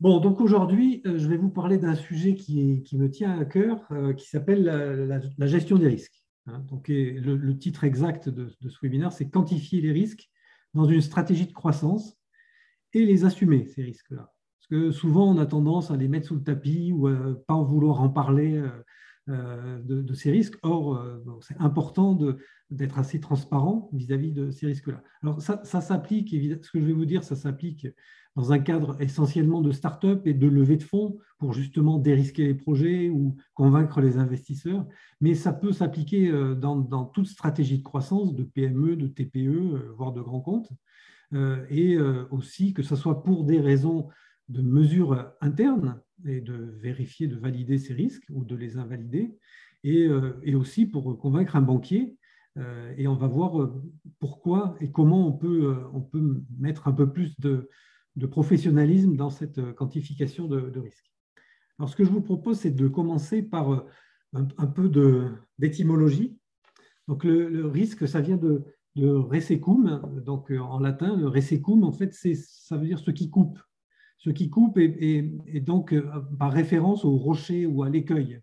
[0.00, 3.86] Bon, donc aujourd'hui, euh, je vais vous parler d'un sujet qui, me tient à cœur,
[3.90, 6.24] euh, qui s'appelle la, gestion des risques.
[6.46, 6.64] Hein.
[6.88, 10.30] Le, titre exact de, ce webinaire, c'est quantifier les risques
[10.72, 12.16] dans une stratégie de croissance
[12.94, 14.32] et les assumer, ces risques-là.
[14.58, 17.54] Parce que souvent, on a tendance à les mettre sous le tapis ou à pas
[17.54, 18.70] en vouloir en parler euh,
[19.30, 20.58] de, ces risques.
[20.62, 21.02] Or,
[21.40, 22.18] c'est important
[22.70, 25.02] d'être assez transparent vis-à-vis de ces risques-là.
[25.22, 27.86] Alors, ça, s'applique, ce que je vais vous dire, ça s'applique
[28.36, 32.54] dans un cadre essentiellement de start-up et de levée de fonds pour justement dérisquer les
[32.54, 34.86] projets ou convaincre les investisseurs.
[35.20, 39.92] Mais ça peut s'appliquer euh, dans, toute stratégie de croissance, de PME, de TPE, euh,
[39.96, 40.70] voire de grands comptes.
[41.32, 41.96] Euh, et
[42.30, 44.08] aussi que ce soit pour des raisons
[44.50, 49.38] de mesures internes et de vérifier, de valider ces risques ou de les invalider,
[49.82, 50.08] et,
[50.42, 52.18] et aussi pour convaincre un banquier.
[52.98, 53.72] Et on va voir
[54.18, 57.70] pourquoi et comment on peut, on peut mettre un peu plus de,
[58.16, 61.10] de professionnalisme dans cette euh, quantification de, de risque.
[61.78, 63.88] Alors, ce que je vous propose, c'est de commencer par euh,
[64.34, 64.90] un, peu
[65.58, 66.38] d'étymologie.
[67.08, 68.64] Donc, le, risque, ça vient de,
[68.96, 73.30] de resecum, donc euh, en latin, le resecum, en fait, ça veut dire ce qui
[73.30, 73.58] coupe.
[74.20, 75.94] Ce qui coupe est, donc
[76.38, 78.40] par référence au rocher ou à l'écueil.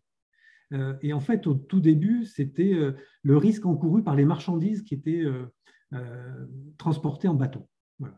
[1.01, 2.75] Et en fait, au tout début, c'était
[3.23, 5.23] le risque encouru par les marchandises qui étaient
[6.77, 7.67] transportées en bateau.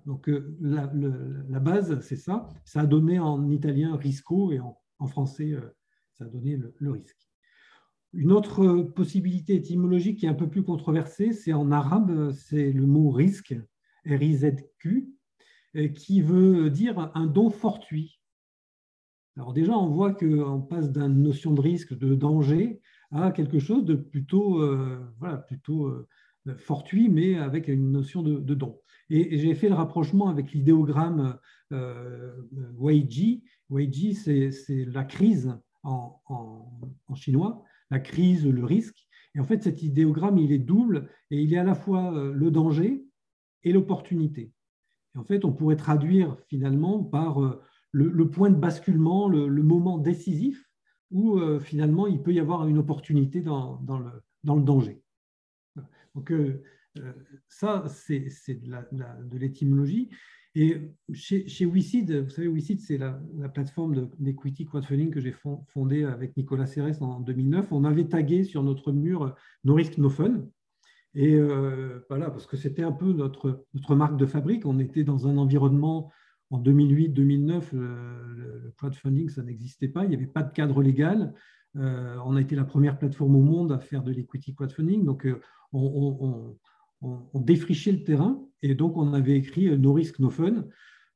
[0.06, 2.48] Donc euh, la, base, c'est ça.
[2.66, 5.76] Ça a donné en italien risco et en, français, euh,
[6.14, 7.18] ça a donné le, risque.
[8.14, 12.86] Une autre possibilité étymologique qui est un peu plus controversée, c'est en arabe, c'est le
[12.86, 13.56] mot risque,
[14.06, 15.14] R-I-Z-Q,
[15.96, 18.20] qui veut dire un don fortuit.
[19.38, 22.82] Alors déjà, on voit qu'on passe d'une notion de risque, de danger,
[23.12, 25.94] à quelque chose de plutôt, euh, voilà, plutôt
[26.58, 28.80] fortuit, mais avec une notion de, don.
[29.10, 31.38] Et, j'ai fait le rapprochement avec l'idéogramme
[31.72, 32.32] euh,
[32.78, 33.44] Weiji.
[33.70, 36.22] Weiji, c'est la crise en,
[37.16, 39.08] chinois, la crise, le risque.
[39.36, 42.34] Et en fait, cet idéogramme, il est double et il est à la fois euh,
[42.34, 43.06] le danger
[43.64, 44.52] et l'opportunité.
[45.16, 47.62] Et en fait, on pourrait traduire finalement par euh,
[47.92, 50.66] le, point de basculement, le, moment décisif
[51.12, 55.02] où euh, finalement il peut y avoir une opportunité dans, le, danger.
[56.16, 56.64] Donc, euh,
[57.48, 58.28] ça, c'est
[58.62, 60.10] de l'étymologie.
[60.56, 63.20] Et chez, chez vous savez, WeSeed, c'est la,
[63.54, 65.36] plateforme d'equity crowdfunding que j'ai
[65.68, 67.72] fondée avec Nicolas Serres en 2009.
[67.72, 70.46] On avait tagué sur notre mur No Risk, No Fun.
[71.16, 74.66] Et euh, voilà, parce que c'était un peu notre, notre marque de fabrique.
[74.66, 76.12] On était dans un environnement
[76.52, 80.04] en 2008-2009, le crowdfunding, ça n'existait pas.
[80.06, 81.34] Il n'y avait pas de cadre légal.
[81.76, 85.06] on a été la première plateforme au monde à faire de l'equity crowdfunding.
[85.06, 85.28] Donc,
[85.74, 86.56] on,
[87.36, 90.66] défrichait le terrain et donc on avait écrit euh, No Risk, No Fun.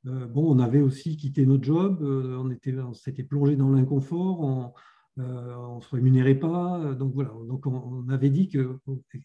[0.05, 4.73] Euh, bon, on avait aussi quitté notre job, euh, on s'était plongé dans l'inconfort,
[5.17, 6.95] on ne se rémunérait pas.
[6.95, 8.79] Donc voilà, donc on, avait dit que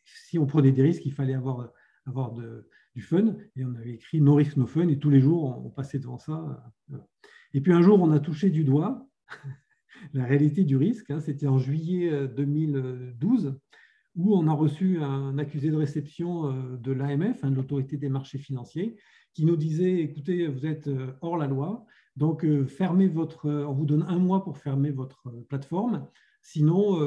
[0.05, 1.71] si on prenait des risques, il fallait avoir,
[2.07, 2.35] avoir
[2.95, 3.37] du fun.
[3.57, 4.89] Et on avait écrit No Risk, No Fun.
[4.89, 6.73] Et tous les jours, on, passait devant ça.
[7.55, 9.09] Et puis un jour, on a touché du doigt
[10.13, 11.11] la réalité du risque.
[11.11, 11.21] Hein.
[11.21, 13.59] C'était en juillet 2012
[14.19, 18.09] où on a reçu un accusé de réception euh, de l'AMF, hein, de l'autorité des
[18.09, 18.97] marchés financiers,
[19.33, 21.87] qui nous disait, écoutez, vous êtes euh, hors la loi,
[22.19, 26.07] donc euh, fermez votre, on vous donne un mois pour fermer votre plateforme,
[26.43, 26.99] sinon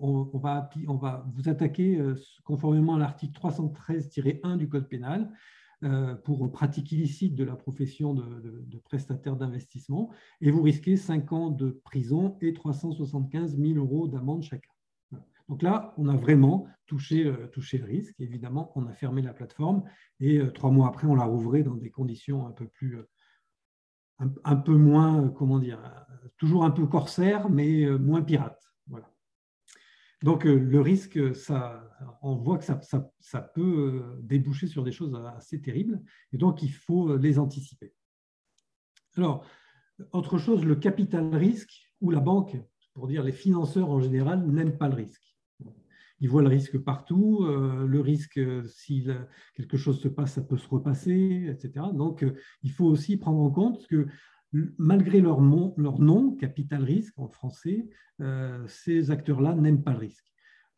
[0.00, 2.02] on, va, on va vous attaquer
[2.44, 5.30] conformément à l'article 313-1 du Code pénal
[6.24, 11.80] pour pratique illicite de la profession de, prestataire d'investissement, et vous risquez 5 ans de
[11.84, 14.72] prison et 375 000 euros d'amende chacun.
[15.48, 18.14] Donc là, on a vraiment touché, euh, le risque.
[18.18, 19.82] Évidemment, on a fermé la plateforme
[20.20, 22.98] et euh, trois mois après, on l'a rouvrée dans des conditions un peu plus,
[24.20, 25.78] euh, un, peu moins, comment dire,
[26.36, 28.62] toujours un peu corsaire, mais moins pirate.
[28.86, 29.10] Voilà.
[30.22, 31.82] Donc le risque, ça,
[32.22, 32.80] on voit que ça,
[33.20, 36.00] ça, peut déboucher sur des choses assez terribles,
[36.32, 37.94] et donc il faut les anticiper.
[39.16, 39.44] Alors,
[40.12, 42.56] autre chose, le capital risque ou la banque,
[42.94, 45.27] pour dire les financeurs en général, n'aiment pas le risque
[46.20, 47.44] ils voient le risque partout.
[47.44, 49.06] Euh, le risque, euh, si
[49.54, 51.86] quelque chose se passe, ça peut se repasser, etc.
[51.94, 54.06] Donc, euh, il faut aussi prendre en compte que
[54.78, 57.86] malgré leur, nom, capital risque en français,
[58.66, 60.24] ces acteurs-là n'aiment pas le risque.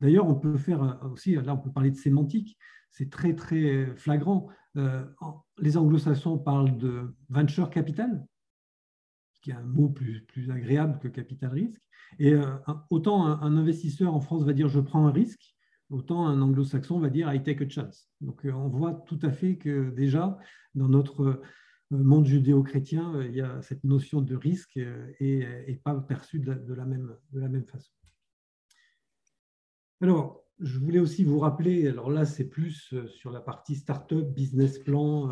[0.01, 2.59] D'ailleurs, on peut faire aussi, là, on peut parler de sémantique,
[2.91, 4.49] c'est très, très flagrant.
[4.75, 8.27] les anglo-saxons parlent de venture capital,
[9.41, 11.81] qui est un mot plus, plus agréable que capital risque.
[12.19, 12.47] Et euh,
[12.91, 15.55] autant un, investisseur en France va dire je prends un risque,
[15.89, 18.09] autant un anglo-saxon va dire I take a chance.
[18.21, 20.39] Donc euh, on voit tout à fait que déjà,
[20.75, 21.41] dans notre,
[21.93, 26.85] monde judéo-chrétien, il y a cette notion de risque et, et pas perçue de la,
[26.85, 27.91] même, de la même façon.
[30.01, 34.79] Alors, je voulais aussi vous rappeler, alors là c'est plus sur la partie startup, business
[34.79, 35.31] plan,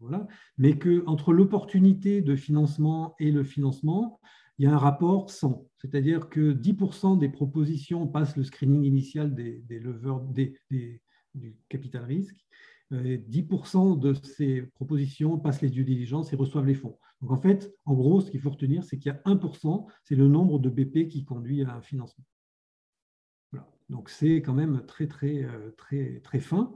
[0.00, 0.26] voilà,
[0.58, 4.20] mais que entre l'opportunité de financement et le financement,
[4.58, 9.34] il y a un rapport 100, c'est-à-dire que 10% des propositions passent le screening initial
[9.34, 9.62] des,
[11.34, 12.46] du capital risque,
[12.92, 16.98] et 10% de ces propositions passent les due diligence et reçoivent les fonds.
[17.20, 20.14] Donc en fait, en gros, ce qu'il faut retenir, c'est qu'il y a 1%, c'est
[20.14, 22.24] le nombre de BP qui conduit à un financement.
[23.88, 26.74] Donc c'est quand même très, très, euh, fin.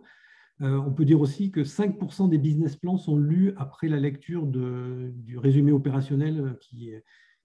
[0.62, 4.46] Euh, on peut dire aussi que 5% des business plans sont lus après la lecture
[4.46, 6.92] du résumé opérationnel qui,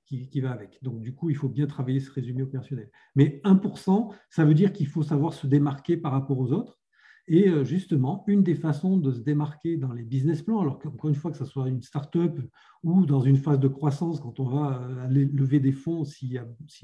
[0.06, 0.80] qui, va avec.
[0.84, 2.92] Donc, du coup, il faut bien travailler ce résumé opérationnel.
[3.16, 6.80] Mais 1%, ça veut dire qu'il faut savoir se démarquer par rapport aux autres.
[7.28, 11.10] Et euh, justement, une des façons de se démarquer dans les business plans, alors qu'encore
[11.10, 12.40] une fois que ce soit une start-up
[12.84, 16.38] ou dans une phase de croissance, quand on va lever des fonds, si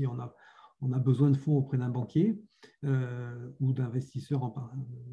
[0.08, 0.34] on, a,
[0.82, 2.38] on a besoin de fonds auprès d'un banquier
[2.84, 4.54] euh, ou d'investisseurs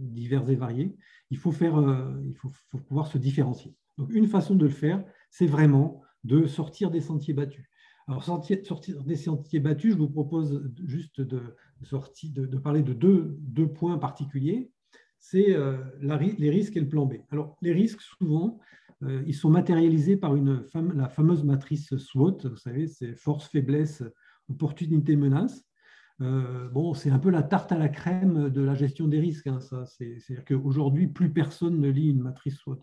[0.01, 0.97] divers et variés,
[1.31, 2.51] il faut, faire, euh, il faut,
[2.87, 3.75] pouvoir se différencier.
[3.99, 7.67] Donc, une façon de le faire, c'est vraiment de sortir des sentiers battus.
[8.07, 11.43] Alors, sortir, des sentiers battus, je vous propose juste de,
[11.81, 14.71] de, parler de deux, points particuliers.
[15.19, 17.17] C'est euh, les risques et le plan B.
[17.31, 18.59] Alors, les risques, souvent,
[19.27, 22.39] ils sont matérialisés par la fameuse matrice SWOT.
[22.45, 24.03] Vous savez, c'est force, faiblesse,
[24.49, 25.65] opportunité, menace.
[26.21, 29.47] Euh, bon, c'est un peu la tarte à la crème de la gestion des risques.
[29.47, 32.83] Hein, C'est-à-dire qu'aujourd'hui, plus personne ne lit une matrice SWOT.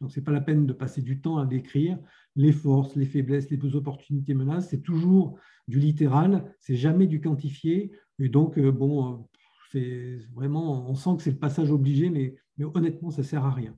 [0.00, 1.98] Donc, ce n'est pas la peine de passer du temps à décrire
[2.34, 4.68] les forces, les faiblesses, les opportunités, menaces.
[4.68, 5.38] C'est toujours
[5.68, 7.92] du littéral, c'est jamais du quantifié.
[8.18, 9.26] Et donc, euh, bon,
[9.72, 13.44] c'est vraiment, on sent que c'est le passage obligé, mais, mais honnêtement, ça ne sert
[13.44, 13.76] à rien.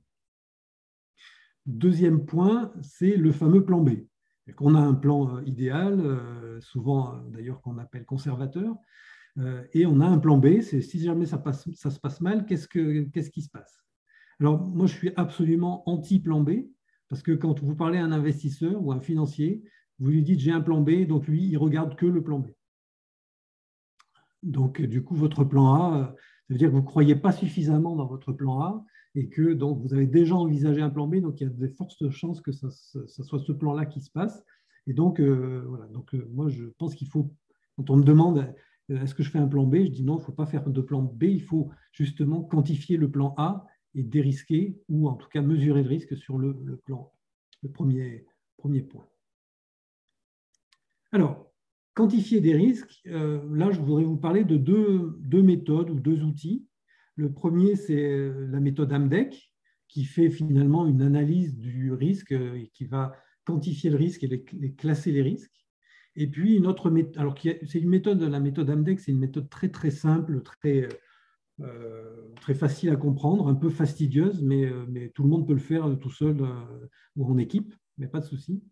[1.65, 3.91] Deuxième point, c'est le fameux plan B
[4.53, 8.75] qu'on a un plan euh, idéal, euh, souvent euh, d'ailleurs qu'on appelle conservateur,
[9.73, 13.41] et on a un plan B, c'est si jamais ça, se passe mal, qu'est-ce, qui
[13.41, 13.85] se passe?
[14.41, 16.65] Alors moi, je suis absolument anti-plan B,
[17.07, 19.63] parce que quand vous parlez à un investisseur ou un financier,
[19.99, 22.47] vous lui dites j'ai un plan B, donc lui, il regarde que le plan B.
[24.43, 27.95] Donc du coup, votre plan A, ça veut dire que vous ne croyez pas suffisamment
[27.95, 28.85] dans votre plan A,
[29.15, 31.67] et que donc vous avez déjà envisagé un plan B, donc il y a de
[31.67, 34.43] fortes chances que ça, soit ce plan-là qui se passe.
[34.87, 37.33] Et donc, euh, voilà, donc euh, moi je pense qu'il faut,
[37.75, 38.53] quand on me demande
[38.89, 40.45] euh, est-ce que je fais un plan B, je dis non, il ne faut pas
[40.45, 43.65] faire de plan B, il faut justement quantifier le plan A
[43.95, 46.55] et dérisquer, ou en tout cas mesurer le risque sur le,
[46.85, 47.11] plan,
[47.63, 48.25] le premier,
[48.57, 49.07] premier point.
[51.11, 51.51] Alors,
[51.95, 56.68] quantifier des risques, là je voudrais vous parler de deux, deux méthodes ou deux outils.
[57.19, 59.53] Le premier, c'est euh, la méthode AMDEC,
[59.89, 63.11] qui fait finalement une analyse du risque et qui va
[63.43, 65.51] quantifier le risque et classer les risques.
[66.15, 69.49] Et puis une autre méthode, alors c'est une méthode, la méthode AMDEC, c'est une méthode
[69.49, 70.87] très très simple, très,
[71.59, 75.59] euh, très facile à comprendre, un peu fastidieuse, mais, euh, tout le monde peut le
[75.59, 76.37] faire tout seul
[77.17, 78.63] ou en équipe, mais pas de souci.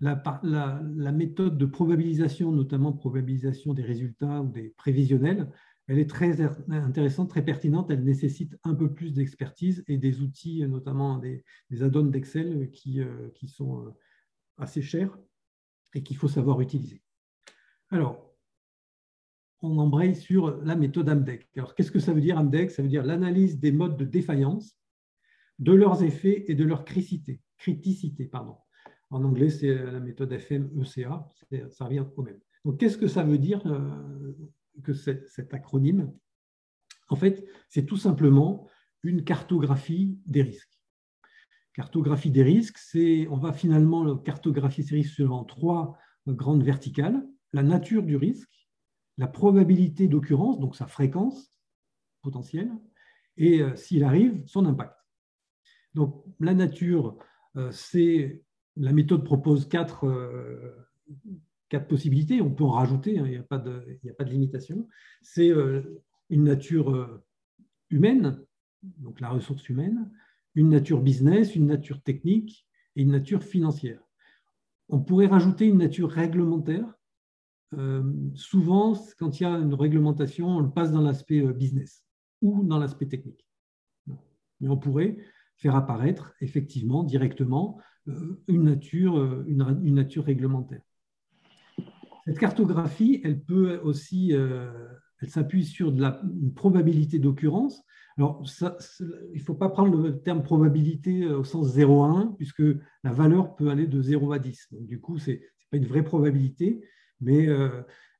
[0.00, 5.48] La, la, méthode de probabilisation, notamment probabilisation des résultats ou des prévisionnels,
[5.86, 6.40] elle est très
[6.70, 7.90] intéressante, très pertinente.
[7.90, 11.44] Elle nécessite un peu plus d'expertise et des outils, notamment des,
[11.80, 13.90] add-ons d'Excel qui, euh, qui, sont euh,
[14.56, 15.16] assez chers
[15.94, 17.02] et qu'il faut savoir utiliser.
[17.90, 18.34] Alors,
[19.60, 21.48] on embraye sur la méthode AMDEC.
[21.56, 24.78] Alors, qu'est-ce que ça veut dire AMDEC Ça veut dire l'analyse des modes de défaillance,
[25.58, 27.40] de leurs effets et de leur criticité.
[29.10, 31.28] En anglais, c'est la méthode FMECA,
[31.70, 32.40] ça revient au même.
[32.64, 34.32] Donc, qu'est-ce que ça veut dire euh,
[34.82, 36.12] que cet acronyme,
[37.08, 38.68] en fait, c'est tout simplement
[39.02, 40.80] une cartographie des risques.
[41.74, 47.62] Cartographie des risques, c'est on va finalement cartographier ces risques selon trois grandes verticales la
[47.62, 48.68] nature du risque,
[49.16, 51.56] la probabilité d'occurrence, donc sa fréquence
[52.20, 52.72] potentielle,
[53.36, 54.96] et euh, s'il arrive, son impact.
[55.94, 57.16] Donc la nature,
[57.56, 58.42] euh, c'est
[58.76, 60.74] la méthode propose quatre euh,
[61.74, 64.86] quatre possibilités, on peut en rajouter, hein, il n'y a, pas de, limitation.
[65.22, 66.00] C'est euh,
[66.30, 67.24] une nature euh,
[67.90, 68.38] humaine,
[68.98, 70.08] donc la ressource humaine,
[70.54, 72.64] une nature business, une nature technique
[72.94, 74.00] et une nature financière.
[74.88, 76.86] On pourrait rajouter une nature réglementaire.
[77.72, 78.04] Euh,
[78.36, 82.04] souvent, quand il y a une réglementation, on le passe dans l'aspect business
[82.40, 83.44] ou dans l'aspect technique.
[84.60, 85.16] Mais on pourrait
[85.56, 87.80] faire apparaître effectivement directement
[88.46, 90.82] une nature réglementaire.
[92.26, 94.70] Cette cartographie, elle peut aussi, euh,
[95.20, 97.82] elle s'appuie sur une probabilité d'occurrence.
[98.16, 102.62] Alors, il ne faut pas prendre le terme probabilité au sens 0 à 1, puisque
[103.02, 104.68] la valeur peut aller de 0 à 10.
[104.72, 105.40] Donc, du coup, ce n'est
[105.70, 106.80] pas une vraie probabilité,
[107.20, 107.48] mais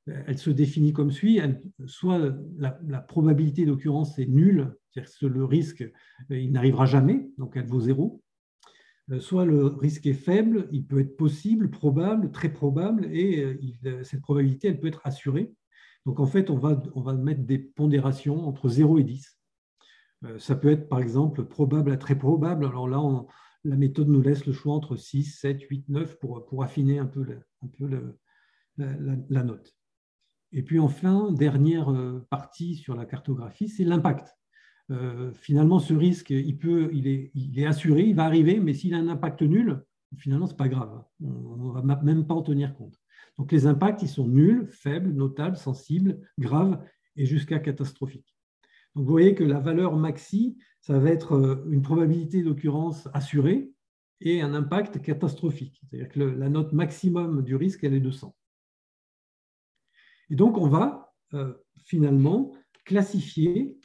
[0.05, 1.39] elle se définit comme suit.
[1.85, 2.19] soit
[2.57, 5.89] la, la probabilité d'occurrence est nulle, c'est-à-dire que le risque,
[6.29, 8.21] il n'arrivera jamais, donc elle vaut 0.
[9.11, 13.59] Euh, soit le risque est faible, il peut être possible, probable, très probable, et euh,
[13.85, 15.53] euh, cette probabilité, elle peut être assurée.
[16.05, 19.39] Donc en fait, on va, mettre des pondérations entre 0 et 10.
[20.37, 22.65] Ça peut être par exemple probable à très probable.
[22.65, 23.01] Alors là,
[23.63, 27.25] la méthode nous laisse le choix entre 6, 7, 8, 9 pour, affiner un peu,
[28.77, 29.75] la, note.
[30.51, 31.91] Et puis enfin, dernière
[32.29, 34.35] partie sur la cartographie, c'est l'impact.
[34.91, 38.73] Euh, finalement, ce risque, il, peut, il, est, il est assuré, il va arriver, mais
[38.73, 39.83] s'il a un impact nul,
[40.17, 41.03] finalement, ce n'est pas grave.
[41.23, 42.99] On ne va même pas en tenir compte.
[43.37, 46.81] Donc, les impacts, ils sont nuls, faibles, notables, sensibles, graves
[47.15, 48.35] et jusqu'à catastrophiques.
[48.95, 53.71] Donc, vous voyez que la valeur maxi, ça va être euh, une probabilité d'occurrence assurée
[54.21, 55.81] et un impact catastrophique.
[55.83, 58.33] C'est-à-dire que la note maximum du risque, elle est de 100.
[60.29, 62.53] Et donc, on va euh, finalement
[62.85, 63.77] classifier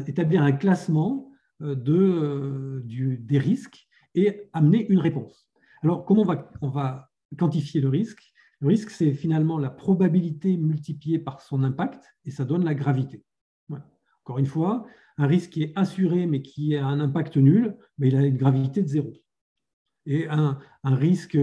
[0.00, 1.30] établir un classement
[1.60, 5.48] euh, de, euh, des risques et amener une réponse.
[5.82, 6.24] Alors, comment
[6.60, 8.32] on va, quantifier le risque?
[8.60, 13.24] Le risque, c'est finalement la probabilité multipliée par son impact et ça donne la gravité.
[14.24, 14.86] Encore une fois,
[15.18, 18.36] un risque qui est assuré mais qui a un impact nul, mais il a une
[18.36, 19.12] gravité de zéro.
[20.06, 21.36] Et un, un risque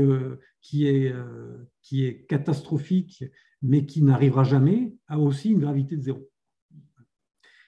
[0.62, 3.24] qui est, euh, qui est catastrophique
[3.62, 6.29] mais qui n'arrivera jamais a aussi une gravité de zéro.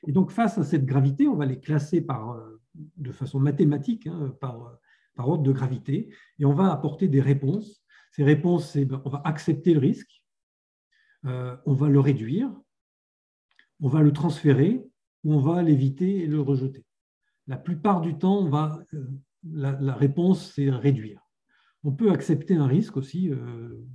[0.07, 2.59] Et donc, face à cette gravité, on va les classer par, euh,
[2.97, 4.79] de façon mathématique, hein, par,
[5.15, 7.83] par, ordre de gravité, et on va apporter des réponses.
[8.11, 10.23] Ces réponses, c'est ben, on va accepter le risque,
[11.25, 12.51] euh, on va le réduire,
[13.79, 14.83] on va le transférer,
[15.23, 16.83] ou on va l'éviter et le rejeter.
[17.47, 18.49] La plupart du temps,
[18.93, 19.07] euh,
[19.43, 21.21] la, réponse, c'est réduire.
[21.83, 23.31] On peut accepter un risque aussi,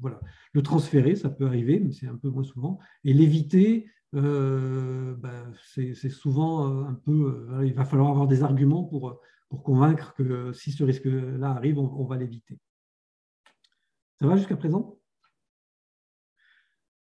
[0.01, 0.21] voilà.
[0.53, 5.53] le transférer, ça peut arriver, mais c'est un peu moins souvent, et l'éviter, euh, ben,
[5.75, 7.49] c'est souvent euh, un peu.
[7.51, 11.79] Euh, il va falloir avoir des arguments pour, pour convaincre que si ce risque-là arrive,
[11.79, 12.59] on, va l'éviter.
[14.21, 14.99] Ça va jusqu'à présent?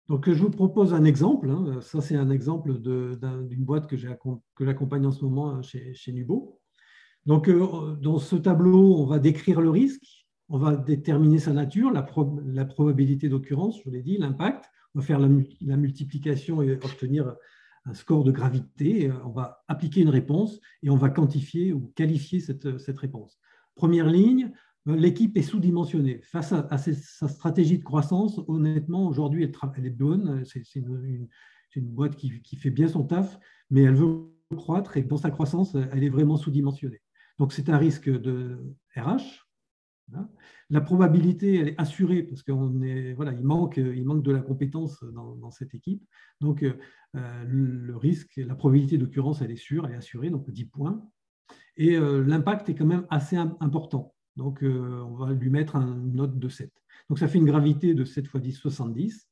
[0.07, 1.49] Donc, je vous propose un exemple.
[1.49, 1.79] Hein.
[1.81, 6.59] Ça, c'est un exemple d'une boîte que j'accompagne en ce moment chez, chez Nubo.
[7.25, 12.65] Donc, dans ce tableau, on va décrire le risque, on va déterminer sa nature, la
[12.65, 15.27] probabilité d'occurrence, je vous l'ai dit, l'impact, on va faire la,
[15.77, 17.35] multiplication et obtenir
[17.85, 19.11] un score de gravité.
[19.25, 23.37] On va appliquer une réponse et on va quantifier ou qualifier cette, réponse.
[23.75, 24.51] Première ligne,
[24.85, 26.21] l'équipe est sous-dimensionnée.
[26.23, 30.43] Face à, sa stratégie de croissance, honnêtement, aujourd'hui, elle, est bonne.
[30.45, 31.27] C'est une,
[31.75, 33.37] boîte qui, qui, fait bien son taf,
[33.69, 37.01] mais elle veut croître et dans sa croissance, elle est vraiment sous-dimensionnée.
[37.37, 38.63] Donc, c'est un risque de
[38.95, 39.45] RH,
[40.69, 45.03] la probabilité, elle est assurée parce qu'il voilà, il manque, il manque de la compétence
[45.13, 46.03] dans, cette équipe.
[46.41, 46.63] Donc,
[47.15, 51.07] euh, le risque, la probabilité d'occurrence, elle est sûre, elle est assurée, donc 10 points.
[51.77, 54.13] Et euh, l'impact est quand même assez important.
[54.35, 56.71] Donc, euh, on va lui mettre une note de 7.
[57.09, 59.29] Donc, ça fait une gravité de 7 x 10, 70.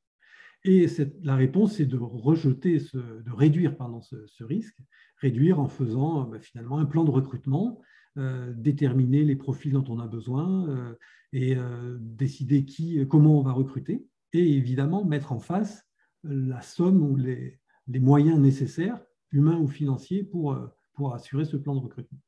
[0.65, 0.87] Et
[1.23, 4.77] la réponse, c'est de rejeter, de réduire pardon, ce, risque,
[5.17, 7.81] réduire en faisant bah, finalement un plan de recrutement
[8.15, 10.93] déterminer les profils dont on a besoin euh,
[11.31, 15.87] et euh, décider qui, comment on va recruter, et évidemment mettre en face
[16.23, 19.01] la somme ou les, moyens nécessaires,
[19.31, 20.57] humains ou financiers, pour,
[20.93, 22.19] pour assurer ce plan de recrutement.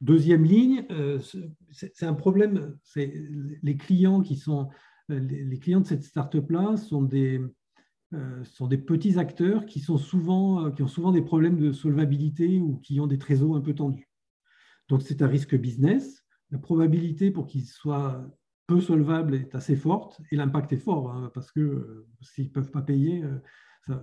[0.00, 0.86] Deuxième ligne,
[1.70, 3.12] c'est un problème, c'est
[3.62, 4.68] les clients qui sont
[5.08, 7.40] les clients de cette start-up-là sont des,
[8.44, 12.76] sont des petits acteurs qui, sont souvent, qui ont souvent des problèmes de solvabilité ou
[12.78, 14.08] qui ont des trésors un peu tendus.
[14.88, 16.24] Donc c'est un risque business.
[16.50, 18.24] La probabilité pour qu'il soit
[18.66, 22.50] peu solvable est assez forte et l'impact est fort hein, parce que euh, s'ils ne
[22.50, 23.38] peuvent pas payer, euh,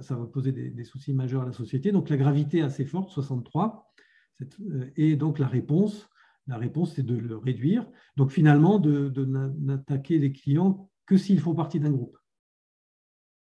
[0.02, 1.92] ça, va poser des, soucis majeurs à la société.
[1.92, 3.94] Donc la gravité est assez forte, 63.
[4.42, 6.10] Euh, et donc la réponse,
[6.48, 7.86] la réponse c'est de le réduire.
[8.16, 9.12] Donc finalement, de,
[9.60, 12.18] n'attaquer les clients que s'ils font partie d'un groupe.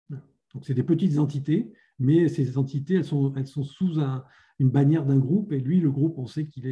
[0.10, 4.26] Donc c'est des petites entités, mais ces entités, elles sont, elles sont sous un,
[4.62, 6.68] une bannière d'un groupe, et lui, le groupe, on sait qu'il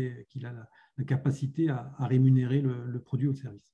[0.46, 3.74] a la, capacité à, rémunérer le, produit ou le service.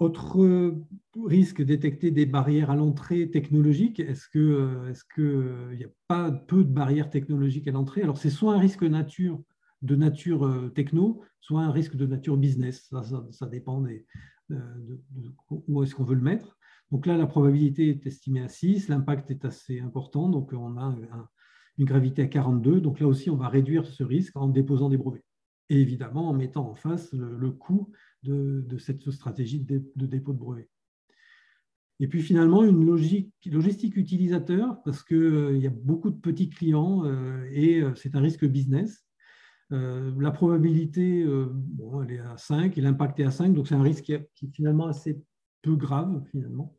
[0.00, 0.74] Autre
[1.14, 4.00] risque, détecter des barrières à l'entrée technologique.
[4.00, 8.02] Est-ce qu'il est n'y a pas peu de barrières technologiques à l'entrée?
[8.02, 9.40] Alors, c'est soit un risque nature,
[9.82, 12.90] de nature euh, techno, soit un risque de nature business.
[13.30, 14.06] Ça, dépend des,
[14.48, 15.00] de,
[15.68, 16.58] où est-ce qu'on veut le mettre.
[16.90, 20.96] Donc là, la probabilité est estimée à 6, l'impact est assez important, donc on a
[21.80, 22.80] une gravité à 42.
[22.80, 25.24] Donc là aussi, on va réduire ce risque en déposant des brevets.
[25.70, 27.90] Et évidemment, en mettant en face le, coût
[28.22, 30.68] de, cette stratégie de, dépôt de brevets.
[31.98, 36.48] Et puis finalement, une logique, logistique utilisateur, parce qu'il euh, y a beaucoup de petits
[36.48, 39.06] clients euh, et euh, c'est un risque business.
[39.70, 43.82] la probabilité, bon, elle est à 5 et l'impact est à 5, donc c'est un
[43.82, 45.22] risque qui est, finalement assez
[45.62, 46.76] peu grave finalement.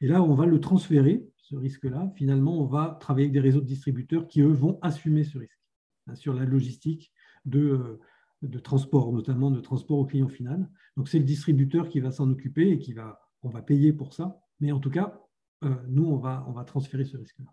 [0.00, 2.10] Et là, on va le transférer, ce risque-là.
[2.16, 5.60] Finalement, on va travailler avec des réseaux de distributeurs qui, eux, vont assumer ce risque
[6.06, 7.12] hein, sur la logistique
[7.44, 8.00] de,
[8.40, 10.70] de transport, notamment de transport au client final.
[10.96, 14.14] Donc, c'est le distributeur qui va s'en occuper et qui va, on va payer pour
[14.14, 14.40] ça.
[14.60, 15.20] Mais en tout cas,
[15.64, 17.52] euh, nous, on va, on va transférer ce risque-là.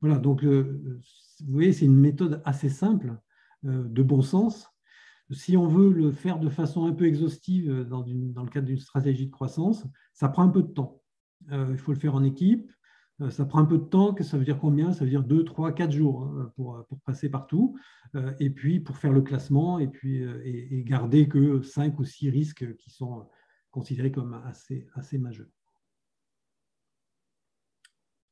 [0.00, 1.00] Voilà, donc vous
[1.48, 3.16] voyez, c'est une méthode assez simple,
[3.64, 4.68] euh, de bon sens.
[5.30, 9.26] Si on veut le faire de façon un peu exhaustive dans le cadre d'une stratégie
[9.26, 11.02] de croissance, ça prend un peu de temps.
[11.52, 12.72] Euh, il faut le faire en équipe.
[13.20, 14.14] Euh, ça prend un peu de temps.
[14.20, 14.92] Ça veut dire combien?
[14.92, 17.76] Ça veut dire 2, 3, 4 jours hein, pour, passer partout.
[18.14, 22.30] Euh, et puis pour faire le classement et, puis, et, garder que 5 ou 6
[22.30, 23.26] risques qui sont
[23.70, 25.48] considérés comme assez, assez majeurs.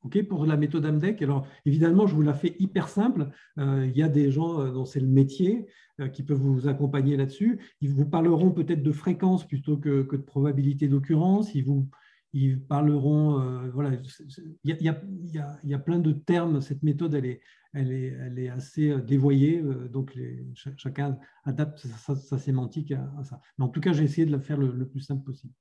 [0.02, 1.22] OK pour la méthode AMDEC.
[1.22, 3.30] Alors, évidemment, je vous la fais hyper simple.
[3.56, 5.66] il y a des gens dont c'est le métier
[6.12, 7.58] qui peuvent vous accompagner là-dessus.
[7.80, 11.54] Ils vous parleront peut-être de fréquence plutôt que, que de probabilité d'occurrence.
[11.54, 11.88] Ils vous
[12.34, 13.40] ils parleront.
[13.40, 13.92] Euh, voilà,
[14.64, 14.88] il y,
[15.74, 16.60] a, plein de termes.
[16.60, 17.40] Cette méthode, elle est,
[17.72, 20.18] elle est, elle est assez euh, dévoyée, euh, donc
[20.76, 23.40] chacun adapte sa, sémantique à, ça.
[23.56, 25.54] Mais en tout cas, j'ai essayé de la faire le, plus simple possible.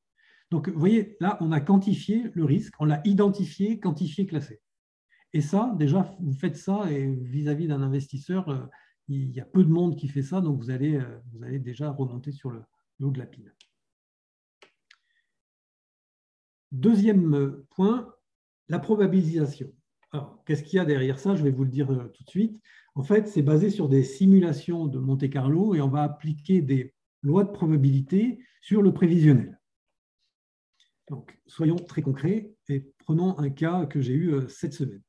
[0.50, 4.60] Donc, vous voyez, là, on a quantifié le risque, on l'a identifié, quantifié, classé.
[5.32, 8.70] Et ça, déjà, vous faites ça, et vis-à-vis d'un investisseur,
[9.08, 11.02] il y a peu de monde qui fait ça, donc vous allez,
[11.32, 12.64] vous allez déjà remonter sur le
[13.02, 13.52] haut de la pile.
[16.74, 18.12] Deuxième euh, point,
[18.68, 19.72] la probabilisation.
[20.12, 21.36] Alors, qu'est-ce qu'il y a derrière ça?
[21.36, 22.60] Je vais vous le dire euh, tout de suite.
[22.96, 26.96] En fait, c'est basé sur des simulations de Monte Carlo et on va appliquer des
[27.22, 29.60] lois de probabilité sur le prévisionnel.
[31.12, 35.04] Donc, soyons très concrets et prenons un cas que j'ai eu euh, cette semaine.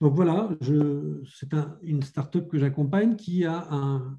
[0.00, 1.48] Donc voilà, c'est
[1.82, 4.18] une start-up que j'accompagne qui a un,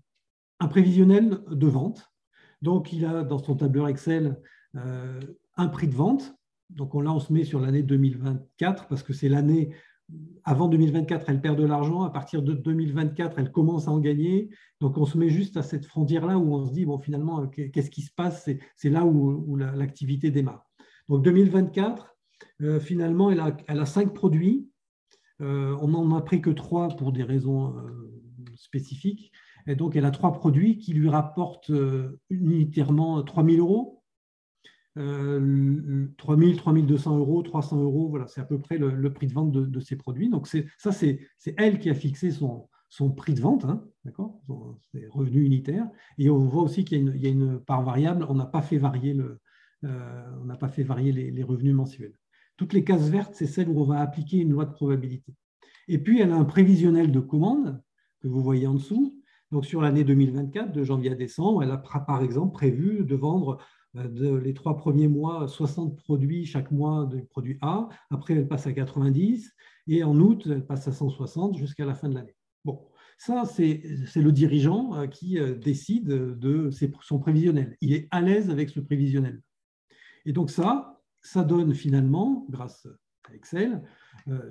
[0.70, 2.12] prévisionnel de vente.
[2.62, 4.38] Donc, il a dans son tableur Excel
[4.74, 6.38] un prix de vente
[6.70, 9.72] donc là, on se met sur l'année 2024 parce que c'est l'année
[10.44, 12.04] avant 2024, elle perd de l'argent.
[12.04, 14.50] À partir de 2024, elle commence à en gagner.
[14.82, 17.92] Donc, on se met juste à cette frontière-là où on se dit, bon, finalement, qu'est-ce
[17.92, 18.50] qui se passe?
[18.76, 20.66] C'est là où, l'activité démarre.
[21.08, 22.16] Donc, 2024,
[22.62, 24.70] euh, finalement, elle a, cinq produits.
[25.42, 28.12] Euh, on n'en a pris que trois pour des raisons euh,
[28.56, 29.32] spécifiques.
[29.68, 31.72] Et donc, elle a trois produits qui lui rapportent
[32.30, 33.99] unitairement 3 000 euros.
[34.96, 39.52] 3000, euh, 3200 euros, 300 euros, voilà, c'est à peu près le, prix de vente
[39.52, 40.30] de, ces produits.
[40.30, 41.20] Donc, ça, c'est
[41.58, 42.68] elle qui a fixé son,
[43.16, 44.42] prix de vente, hein, d'accord?
[44.92, 45.88] C'est revenu unitaire.
[46.18, 49.14] Et on voit aussi qu'il y, a une part variable, on n'a pas fait varier,
[49.14, 49.40] le,
[49.86, 52.14] euh, on pas fait varier les, revenus mensuels.
[52.58, 55.34] Toutes les cases vertes, c'est celles où on va appliquer une loi de probabilité.
[55.88, 57.82] Et puis, elle a un prévisionnel de commande
[58.22, 59.16] que vous voyez en dessous.
[59.52, 63.60] Donc, sur l'année 2024, de janvier à décembre, elle a par exemple prévu de vendre
[63.94, 67.90] de, les trois premiers mois, 60 produits chaque mois de produit A.
[68.10, 69.54] Après, elle passe à 90.
[69.88, 72.36] Et en août, elle passe à 160 jusqu'à la fin de l'année.
[72.66, 73.82] Bon, ça, c'est
[74.16, 76.70] le dirigeant euh, qui euh, décide de
[77.02, 77.78] son prévisionnel.
[77.82, 79.42] Il est à l'aise avec ce prévisionnel.
[80.26, 82.88] Et donc ça, ça donne finalement, grâce
[83.30, 83.82] à Excel,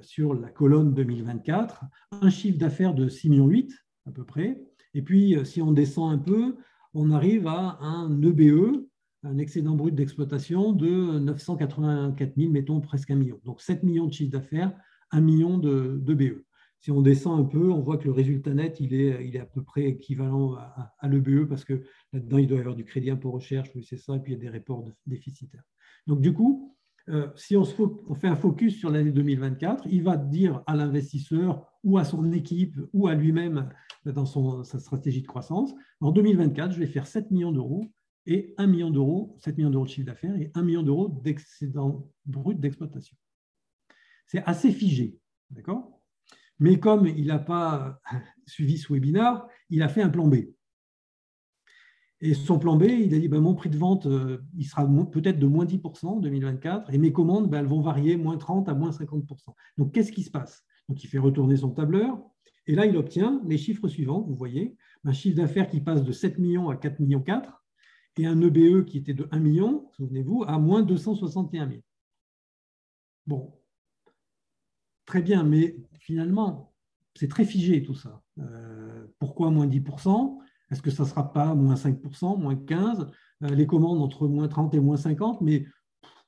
[0.02, 1.84] sur la colonne 2024,
[2.22, 3.68] un chiffre d'affaires de 6,8 millions
[4.06, 4.60] à peu près.
[4.94, 6.56] Et puis, si on descend un peu,
[6.94, 8.87] on arrive à un EBE
[9.24, 13.40] un excédent brut d'exploitation de 984 000, mettons presque un million.
[13.44, 14.72] Donc 7 millions de chiffre d'affaires,
[15.10, 16.44] 1 million de, BE.
[16.80, 19.62] Si on descend un peu, on voit que le résultat net, il est, à peu
[19.62, 23.70] près équivalent à, l'EBE parce que là-dedans, il doit y avoir du crédit impôt recherche,
[23.74, 25.64] oui, c'est ça, et puis il y a des reports déficitaires.
[26.06, 26.76] Donc du coup,
[27.08, 31.98] euh, si on, fait un focus sur l'année 2024, il va dire à l'investisseur ou
[31.98, 33.70] à son équipe ou à lui-même
[34.04, 34.26] dans
[34.62, 37.90] sa stratégie de croissance, en 2024, je vais faire 7 millions d'euros
[38.28, 42.12] et 1 million d'euros, 7 millions d'euros de chiffre d'affaires et 1 million d'euros d'excédent
[42.26, 43.16] brut d'exploitation.
[44.26, 45.18] C'est assez figé,
[45.50, 45.98] d'accord?
[46.60, 48.00] Mais comme il n'a pas
[48.46, 50.36] suivi ce webinaire, il a fait un plan B.
[52.20, 54.86] Et son plan B, il a dit ben, mon prix de vente, euh, il sera
[55.10, 58.68] peut-être de moins 10% en 2024, et mes commandes, ben, elles vont varier moins 30
[58.68, 59.54] à moins 50%.
[59.78, 60.64] Donc, qu'est-ce qui se passe?
[60.88, 62.20] Donc, il fait retourner son tableur,
[62.66, 64.20] et là, il obtient les chiffres suivants.
[64.20, 67.62] Vous voyez, un chiffre d'affaires qui passe de 7 millions à 4 millions 4,
[68.18, 71.80] et un EBE qui était de 1 million, souvenez-vous, à moins 261 000.
[73.26, 73.54] Bon,
[75.06, 76.74] très bien, mais finalement,
[77.14, 78.22] c'est très figé tout ça.
[79.18, 80.38] pourquoi moins 10%
[80.70, 84.74] Est-ce que ça ne sera pas moins 5%, moins 15% Les commandes entre moins 30
[84.74, 85.66] et moins 50%, mais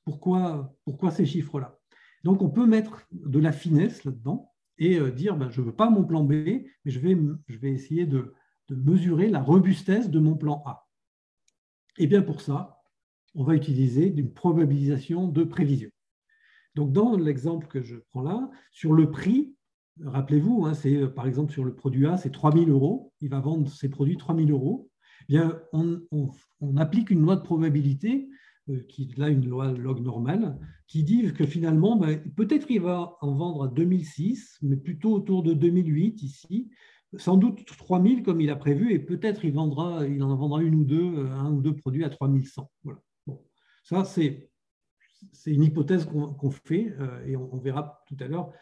[0.04, 1.78] pourquoi, pourquoi ces chiffres-là?
[2.24, 5.74] Donc, on peut mettre de la finesse là-dedans et euh, dire ben, je ne veux
[5.74, 8.34] pas mon plan B, mais je vais essayer de,
[8.70, 10.86] mesurer la robustesse de mon plan A.
[12.00, 12.80] Et bien pour ça,
[13.34, 15.90] on va utiliser une probabilisation de prévision.
[16.74, 19.54] Donc dans l'exemple que je prends là, sur le prix,
[20.02, 23.40] rappelez-vous, hein, c'est par exemple sur le produit A, c'est 3 000 euros, il va
[23.40, 24.88] vendre ses produits 3 000 euros.
[25.28, 28.30] Eh bien, on, on, applique une loi de probabilité
[28.70, 33.18] euh, qui là une loi log normale, qui dit que finalement, ben, peut-être il va
[33.20, 36.70] en vendre à 2006, mais plutôt autour de 2008 ici,
[37.16, 40.74] sans doute 3000 comme il a prévu, et peut-être il, vendra, il en vendra une
[40.74, 42.70] ou deux, euh, un ou deux produits à 3100.
[42.84, 43.00] Voilà.
[43.26, 43.42] Bon.
[43.82, 44.50] Ça, c'est
[45.46, 48.52] une hypothèse qu'on fait, euh, et on, verra tout à l'heure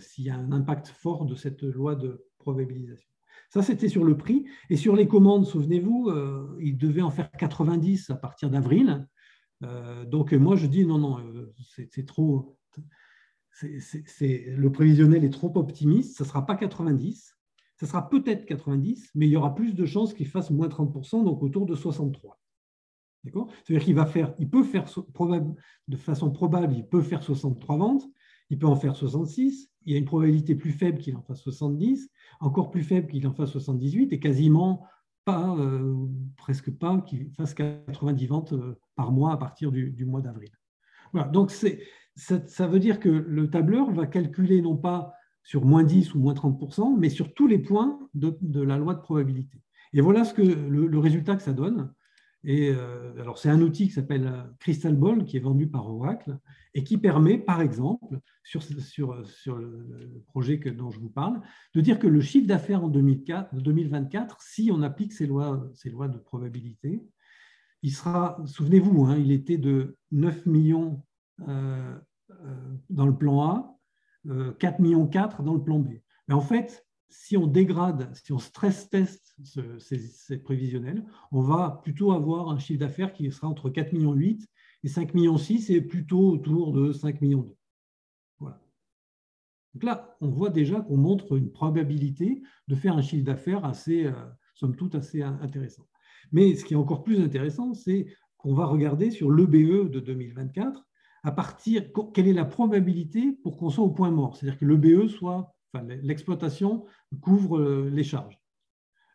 [0.00, 3.08] s'il y a un impact fort de cette loi de probabilisation.
[3.48, 4.44] Ça, c'était sur le prix.
[4.70, 6.10] Et sur les commandes, souvenez-vous,
[6.58, 9.06] il devait en faire 90 à partir d'avril.
[9.62, 11.54] Euh, donc moi je dis non, non, euh,
[11.90, 12.58] c'est trop,
[13.62, 17.35] le prévisionnel est trop optimiste, ça ne sera pas 90,
[17.76, 21.24] ça sera peut-être 90, mais il y aura plus de chances qu'il fasse moins 30%,
[21.24, 22.38] donc autour de 63.
[23.64, 24.84] C'est-à-dire qu'il va faire, il peut faire
[25.88, 28.04] de façon probable, il peut faire 63 ventes,
[28.50, 31.40] il peut en faire 66, il y a une probabilité plus faible qu'il en fasse
[31.40, 32.10] 70,
[32.40, 34.86] encore plus faible qu'il en fasse 78, et quasiment
[35.24, 40.20] pas, euh, presque pas, qu'il fasse 90 ventes euh, par mois à partir du, mois
[40.20, 40.50] d'avril.
[41.12, 45.12] Voilà, donc ça, veut dire que le tableur va calculer non pas
[45.46, 49.00] sur moins 10 ou moins 30%, mais sur tous les points de, la loi de
[49.00, 49.58] probabilité.
[49.92, 51.94] Et voilà ce que le résultat que ça donne.
[52.48, 55.92] Et euh, alors, c'est un outil qui s'appelle euh, Crystal Ball, qui est vendu par
[55.92, 56.38] Oracle,
[56.74, 61.40] et qui permet, par exemple, sur, sur, sur le projet que, dont je vous parle,
[61.74, 66.06] de dire que le chiffre d'affaires en 2024, si on applique ces lois, ces lois
[66.06, 67.02] de probabilité,
[67.82, 71.02] il sera, souvenez-vous, hein, il était de 9 millions
[71.48, 71.98] euh,
[72.90, 73.75] dans le plan A,
[74.58, 75.94] 4 millions 4 dans le plan B.
[76.28, 79.36] Mais en fait, si on dégrade, si on stress teste
[79.78, 84.88] ces, prévisionnels, on va plutôt avoir un chiffre d'affaires qui sera entre 4,8 millions et
[84.88, 87.56] 5,6 millions et plutôt autour de 5,2 millions.
[88.38, 88.60] Voilà.
[89.74, 94.06] Donc là, on voit déjà qu'on montre une probabilité de faire un chiffre d'affaires assez,
[94.06, 94.12] euh,
[94.54, 95.86] somme toute, assez intéressant.
[96.32, 100.86] Mais ce qui est encore plus intéressant, c'est qu'on va regarder sur l'EBE de 2024,
[101.22, 105.08] à partir, quelle est la probabilité pour qu'on soit au point mort, c'est-à-dire que l'EBE
[105.08, 105.56] soit
[106.02, 106.86] l'exploitation
[107.20, 108.40] couvre euh, les charges.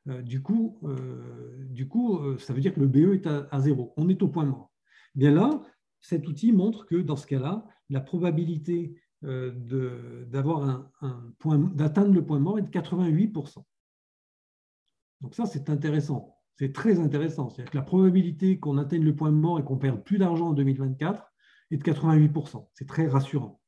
[0.07, 3.93] Euh, du coup, euh, du coup, ça veut dire que le BE est à, zéro.
[3.97, 4.71] On est au point mort.
[5.15, 5.61] Bien là,
[5.99, 9.51] cet outil montre que dans ce cas-là, la probabilité un,
[11.75, 13.63] d'atteindre le point mort est de 88%.
[15.21, 16.35] Donc ça, c'est intéressant.
[16.55, 17.49] C'est très intéressant.
[17.49, 20.53] C'est-à-dire que la probabilité qu'on atteigne le point mort et qu'on perde plus d'argent en
[20.53, 21.30] 2024
[21.77, 22.67] de 88%.
[22.73, 23.61] C'est très rassurant.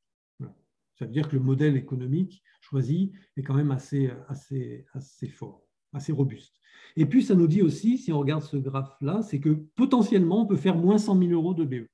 [0.96, 5.68] Ça veut dire que le modèle économique choisi est quand même assez, assez, assez fort,
[5.92, 6.54] assez robuste.
[6.96, 10.46] Et puis, ça nous dit aussi, si on regarde ce graphe-là, c'est que potentiellement, on
[10.46, 11.88] peut faire moins 100 000 euros de BE.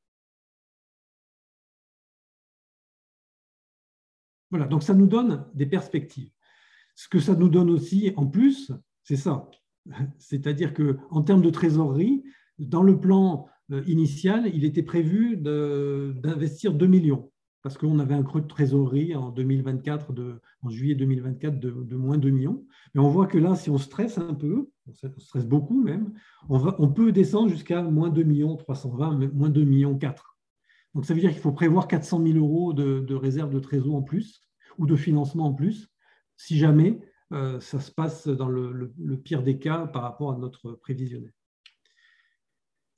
[4.52, 6.32] Voilà, donc ça nous donne des perspectives.
[6.96, 8.72] Ce que ça nous donne aussi, en plus,
[9.04, 9.50] c'est ça.
[10.18, 12.24] C'est-à-dire qu'en termes de trésorerie,
[12.58, 13.48] dans le plan
[13.88, 19.32] initial, il était prévu d'investir 2 millions parce qu'on avait un creux de trésorerie en
[19.32, 22.66] 2024, de, en juillet 2024, de, moins 2 millions.
[22.94, 26.14] Mais on voit que là, si on stresse un peu, on stresse beaucoup même,
[26.48, 30.38] on, peut descendre jusqu'à moins 2 millions 320, moins 2 millions 4.
[30.96, 33.96] Donc ça veut dire qu'il faut prévoir 400 000 euros de, de réserve de trésor
[33.96, 34.42] en plus
[34.78, 35.90] ou de financement en plus,
[36.38, 37.02] si jamais
[37.34, 38.92] euh, ça se passe dans le,
[39.24, 41.34] pire des cas par rapport à notre prévisionnel.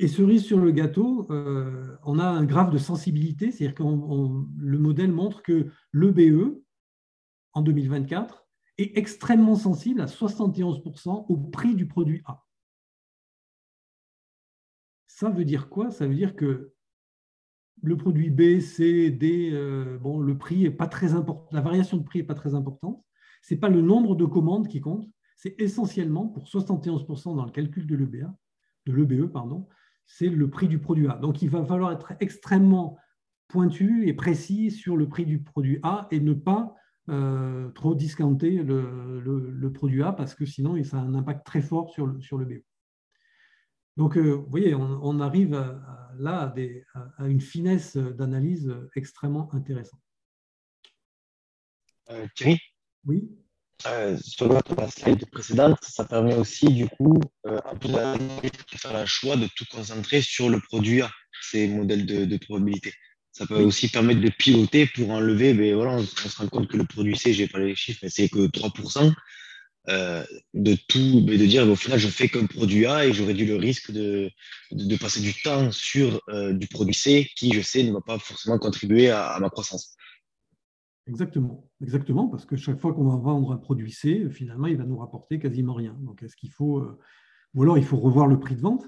[0.01, 4.79] Et cerise sur le gâteau, euh, on a un graphe de sensibilité, c'est-à-dire que le
[4.79, 6.59] modèle montre que l'EBE,
[7.53, 8.47] en 2024,
[8.79, 12.43] est extrêmement sensible à 71% au prix du produit A.
[15.05, 15.91] Ça veut dire quoi?
[15.91, 16.73] Ça veut dire que
[17.83, 21.97] le produit B, C, D, euh, bon, le prix est pas très important, la variation
[21.97, 23.05] de prix n'est pas très importante.
[23.43, 27.51] Ce n'est pas le nombre de commandes qui compte, c'est essentiellement pour 71% dans le
[27.51, 28.31] calcul de l'EBE,
[28.87, 29.67] de l'EBE, pardon,
[30.13, 31.13] c'est le prix du produit A.
[31.13, 32.97] Donc, il va falloir être extrêmement
[33.47, 36.75] pointu et précis sur le prix du produit A et ne pas
[37.09, 41.89] euh, trop discounter le, produit A parce que sinon, ça a un impact très fort
[41.91, 42.61] sur le, sur le B.
[43.95, 46.53] Donc, euh, vous voyez, on, arrive à, là
[47.17, 50.01] à, une finesse d'analyse extrêmement intéressante.
[52.09, 52.59] Euh, Thierry?
[53.05, 53.29] Oui.
[53.87, 59.35] Euh, sur la slide précédente, ça permet aussi, du coup, euh, de faire un choix
[59.35, 62.93] de tout concentrer sur le produit A, ces modèles de, probabilité.
[63.31, 66.77] Ça peut aussi permettre de piloter pour enlever, mais voilà, on, se rend compte que
[66.77, 69.13] le produit C, je n'ai pas les chiffres, mais c'est que 3%.
[69.89, 73.33] Euh, de tout, mais de dire au final je fais qu'un produit A et j'aurais
[73.33, 74.29] dû le risque de,
[74.69, 78.19] de, passer du temps sur euh, du produit C qui je sais ne va pas
[78.19, 79.95] forcément contribuer à, ma croissance.
[81.11, 84.85] Exactement, exactement, parce que chaque fois qu'on va vendre un produit C, finalement il va
[84.85, 85.95] nous rapporter quasiment rien.
[85.99, 86.97] Donc est-ce qu'il faut, euh,
[87.53, 88.85] ou alors il faut revoir le prix de vente?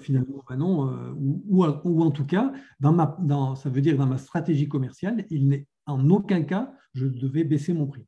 [0.00, 4.06] Finalement, ben non, ou, ou, en tout cas, dans ma, dans, ça veut dire dans
[4.06, 8.04] ma stratégie commerciale, il n'est en aucun cas je devais baisser mon prix.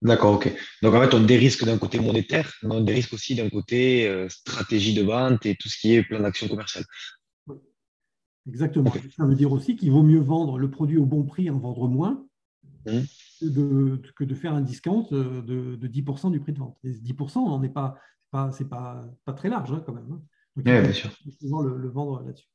[0.00, 0.52] D'accord, ok.
[0.82, 4.28] Donc en fait, on dérisque d'un côté monétaire, mais on dérisque aussi d'un côté euh,
[4.28, 6.84] stratégie de vente et tout ce qui est plan d'action commerciale.
[8.48, 8.92] Exactement.
[9.16, 11.58] Ça veut dire aussi qu'il vaut mieux vendre le produit au bon prix et en
[11.58, 12.26] vendre moins
[12.86, 13.00] mmh.
[13.40, 16.78] que, de, faire un discount euh, de, 10% du prix de vente.
[16.82, 17.96] Et 10%, on n'est pas,
[18.30, 20.10] pas, c'est pas, pas très large hein, quand même.
[20.10, 20.22] Hein.
[20.56, 21.10] Donc, bien sûr.
[21.62, 22.48] Le, le, vendre là-dessus.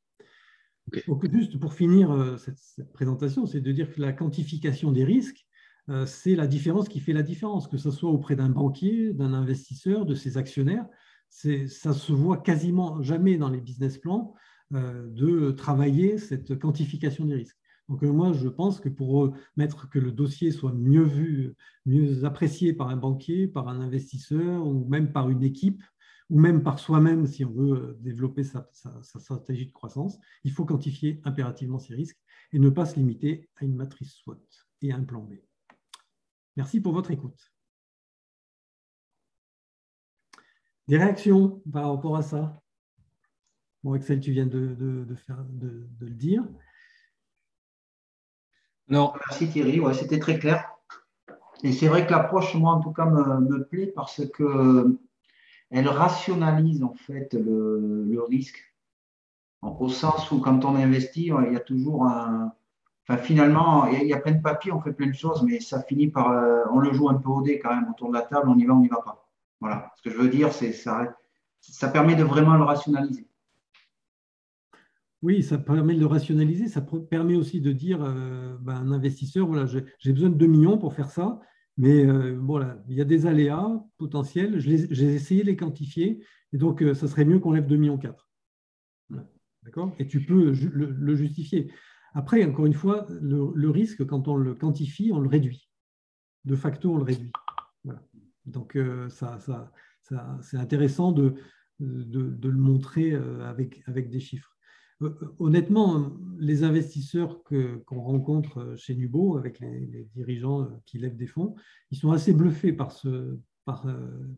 [1.08, 5.46] Donc, juste pour finir euh, cette présentation, c'est de dire que la quantification des risques,
[5.90, 9.34] euh, c'est la différence qui fait la différence, que ce soit auprès d'un banquier, d'un
[9.34, 10.86] investisseur, de ses actionnaires.
[11.30, 14.36] Ça se voit quasiment jamais dans les business plans
[14.74, 17.58] de travailler cette quantification des risques.
[17.90, 21.56] Donc euh, moi, je pense que pour mettre que le dossier soit mieux vu,
[21.86, 25.84] mieux apprécié par un banquier, par un investisseur ou même par une équipe,
[26.30, 30.66] ou même par soi-même si on veut développer sa, sa, stratégie de croissance, il faut
[30.66, 32.20] quantifier impérativement ces risques
[32.54, 34.42] et ne pas se limiter à une matrice SWOT
[34.82, 35.34] et à un plan B.
[36.56, 37.52] Merci pour votre écoute.
[40.88, 42.63] Des réactions par rapport à ça?
[43.84, 46.44] Bon, Excel, tu viens de, faire, de, le dire.
[48.88, 49.14] Non.
[49.28, 50.70] Merci Thierry, c'était très clair.
[51.64, 55.00] Et c'est vrai que l'approche, moi, en tout cas, me, plaît parce que
[55.70, 58.74] elle rationalise en fait le risque.
[59.62, 62.54] Au sens où quand on investit, il y a toujours un,
[63.08, 65.82] Enfin, finalement, il y, a plein de papiers, on fait plein de choses, mais ça
[65.84, 66.32] finit par.
[66.32, 68.58] Euh, on le joue un peu au dé quand même autour de la table, on
[68.58, 69.28] y va, on n'y va pas.
[69.60, 69.92] Voilà.
[69.98, 71.14] Ce que je veux dire, c'est ça,
[71.60, 73.28] ça permet de vraiment le rationaliser.
[75.24, 76.68] Oui, ça permet de le rationaliser.
[76.68, 80.78] Ça permet aussi de dire euh, ben, un investisseur, voilà, j'ai besoin de 2 millions
[80.78, 81.40] pour faire ça,
[81.78, 84.60] mais euh, voilà, il y a des aléas potentiels.
[84.60, 88.30] J'ai essayé de les quantifier, et donc ça serait mieux qu'on lève 2 millions 4.
[89.64, 89.96] D'accord?
[89.98, 91.72] Et tu peux le justifier.
[92.14, 95.70] Après, encore une fois, le, risque, quand on le quantifie, on le réduit.
[96.46, 97.32] De facto, on le réduit.
[98.46, 99.40] Donc, euh, ça,
[100.42, 101.36] c'est intéressant de,
[101.80, 104.53] de, le montrer euh, avec, avec des chiffres.
[105.04, 111.56] Euh, honnêtement, les investisseurs qu'on rencontre chez Nubo, avec les, dirigeants qui lèvent des fonds,
[111.92, 113.86] ils sont assez bluffés par, ce, par,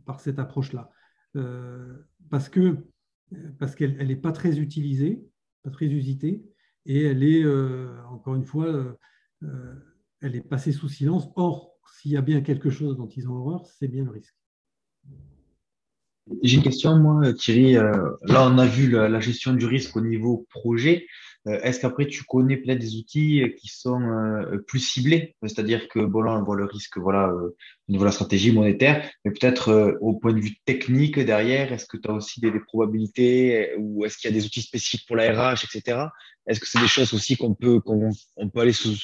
[0.06, 0.91] par cette approche-là.
[2.30, 2.78] parce que
[3.60, 5.25] parce qu'elle n'est pas très utilisée,
[5.63, 6.43] pas très usitée,
[6.86, 8.93] et elle est, euh, encore une fois, euh,
[9.43, 9.75] euh,
[10.21, 11.30] elle est passée sous silence.
[11.36, 14.36] Or, s'il y a bien quelque chose dont ils ont horreur, c'est bien le risque.
[16.41, 17.73] J'ai une question, moi, Thierry.
[17.73, 21.07] là, on a vu la, gestion du risque au niveau projet.
[21.45, 24.01] Est-ce qu'après, tu connais peut-être des outils qui sont
[24.67, 25.35] plus ciblés?
[25.43, 27.53] C'est-à-dire que, bon, là, on voit le risque voilà, au
[27.88, 31.97] niveau de la stratégie monétaire, mais peut-être au point de vue technique derrière, est-ce que
[31.97, 35.15] tu as aussi des, des probabilités ou est-ce qu'il y a des outils spécifiques pour
[35.15, 36.07] la RH, etc.
[36.47, 38.95] Est-ce que c'est des choses aussi qu'on peut, qu'on on peut aller sous,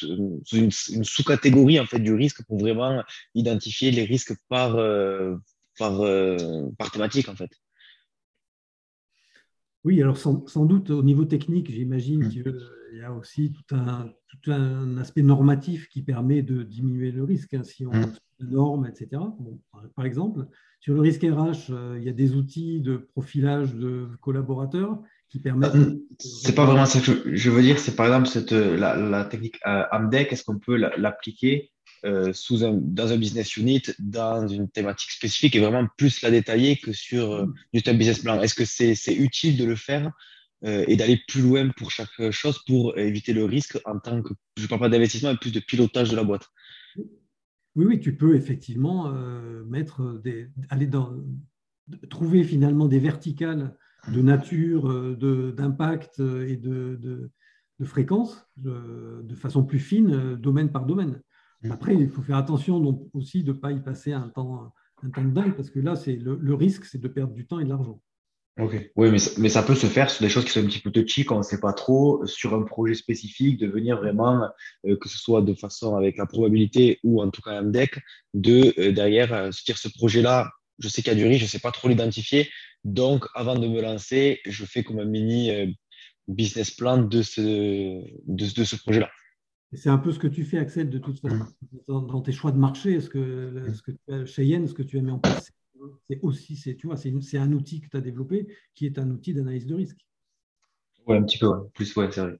[0.53, 3.01] une, sous-catégorie en fait du risque pour vraiment
[3.33, 5.35] identifier les risques par, euh,
[5.77, 7.49] par, euh, par thématique en fait
[9.83, 12.29] Oui, alors sans, doute au niveau technique, j'imagine mmh.
[12.29, 12.55] qu'il
[12.93, 17.53] y a aussi tout un, tout un aspect normatif qui permet de diminuer le risque.
[17.53, 18.13] Hein, si on mmh.
[18.39, 19.21] normes, etc.
[19.95, 20.47] par exemple,
[20.79, 24.99] sur le risque RH, euh, il y a des outils de profilage de collaborateurs
[25.45, 27.79] euh, c'est pas vraiment ça que je veux dire.
[27.79, 31.71] C'est par exemple cette, la, technique euh, AMDEC, est-ce qu'on peut l'appliquer
[32.05, 36.31] euh, sous un, dans un business unit, dans une thématique spécifique et vraiment plus la
[36.31, 37.53] détailler que sur mm.
[37.73, 40.11] juste un business plan Est-ce que c'est utile de le faire
[40.63, 44.61] et d'aller plus loin pour chaque chose pour éviter le risque en tant que, je
[44.61, 46.47] ne parle pas d'investissement, mais plus de pilotage de la boîte?
[47.75, 49.11] Oui, oui, tu peux effectivement
[49.65, 51.15] mettre des, aller dans,
[52.09, 53.75] trouver finalement des verticales
[54.07, 56.97] de nature, euh, d'impact euh, et de,
[57.79, 61.21] de, fréquence, de, façon plus fine, euh, domaine par domaine.
[61.69, 65.23] Après, il faut faire attention aussi de ne pas y passer un temps, un temps
[65.23, 67.69] de dingue, parce que là, c'est le, risque, c'est de perdre du temps et de
[67.69, 68.01] l'argent.
[68.59, 70.79] Ok, oui, mais, mais ça peut se faire sur des choses qui sont un petit
[70.79, 74.49] peu touchy quand on ne sait pas trop, sur un projet spécifique, de venir vraiment,
[74.85, 77.99] euh, que ce soit de façon avec la probabilité ou en tout cas un deck,
[78.33, 81.39] de euh, derrière euh, se dire ce projet-là, je sais qu'il y a du risque,
[81.39, 82.49] je ne sais pas trop l'identifier,
[82.83, 85.51] donc avant de me lancer, je fais comme un mini
[86.27, 89.09] business plan de ce, de ce projet-là.
[89.73, 91.45] C'est un peu ce que tu fais, Axel, de toute façon,
[91.87, 92.99] dans, tes choix de marché.
[92.99, 95.51] Ce que, ce que tu as, chez Yen, ce que tu as mis en place,
[96.09, 99.09] c'est aussi, c'est, tu vois, c'est, un outil que tu as développé qui est un
[99.09, 100.05] outil d'analyse de risque.
[101.07, 102.37] Oui, un petit peu, plus, ouais, c'est vrai.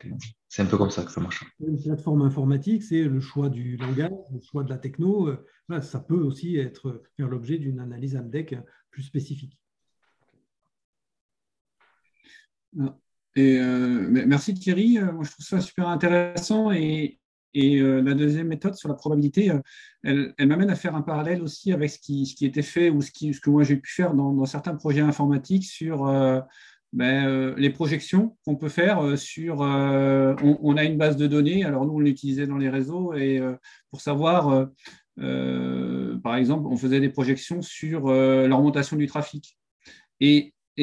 [0.47, 1.43] C'est un peu comme ça que ça marche.
[1.65, 5.29] Une plateforme informatique, c'est le choix du langage, le choix de la techno.
[5.29, 8.55] Euh, ça peut aussi être, faire l'objet d'une analyse AMDEC
[8.91, 9.57] plus spécifique.
[13.35, 17.20] Et, euh, merci Thierry, euh, moi je trouve ça super intéressant et,
[17.53, 19.59] et euh, la deuxième méthode sur la probabilité, euh,
[20.37, 23.49] elle, m'amène à faire un parallèle aussi avec ce qui, était fait ou ce, que
[23.49, 26.39] moi j'ai pu faire dans, certains projets informatiques sur euh,
[26.93, 29.59] ben, les projections qu'on peut faire sur.
[29.61, 33.41] On, a une base de données, alors nous on l'utilisait dans les réseaux et
[33.91, 34.67] pour savoir,
[35.15, 39.57] par exemple, on faisait des projections sur l'augmentation du trafic.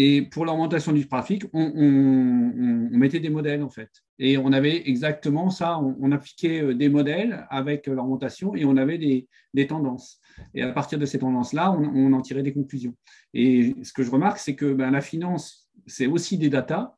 [0.01, 3.91] Et pour l'augmentation du trafic, on, mettait des modèles en fait.
[4.21, 8.99] Et on avait exactement ça, on, appliquait euh, des modèles avec l'augmentation et on avait
[8.99, 10.21] des, tendances.
[10.55, 12.95] Et à partir de ces tendances-là, on, en tirait des conclusions.
[13.35, 16.95] Et ce que je remarque, c'est que ben, la finance, c'est aussi des datas.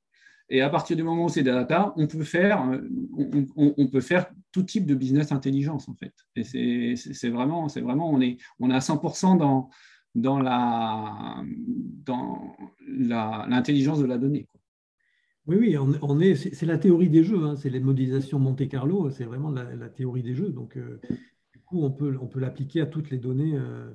[0.50, 4.02] Et à partir du moment où c'est des datas, on peut faire, euh, on, peut
[4.02, 6.12] faire tout type de business intelligence en fait.
[6.36, 9.70] Et c'est vraiment, c'est vraiment, on est, on est à 100% dans,
[10.14, 11.44] dans la
[12.04, 12.56] dans
[12.88, 14.46] l'intelligence de la donnée.
[15.46, 19.10] Oui, oui, on, est, c'est la théorie des jeux, hein, c'est les modélisations Monte Carlo,
[19.10, 20.50] c'est vraiment la, théorie des jeux.
[20.50, 21.00] Donc, euh,
[21.52, 23.56] du coup, on peut, on peut l'appliquer à toutes les données.
[23.56, 23.90] Euh,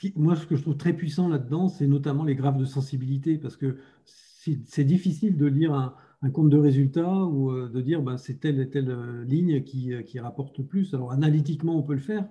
[0.00, 3.38] qui, moi, ce que je trouve très puissant là-dedans, c'est notamment les graphes de sensibilité,
[3.38, 8.16] parce que c'est difficile de lire un, compte de résultats ou euh, de dire ben,
[8.16, 10.94] c'est telle et telle ligne qui, qui rapporte plus.
[10.94, 12.28] Alors, analytiquement, on peut le faire,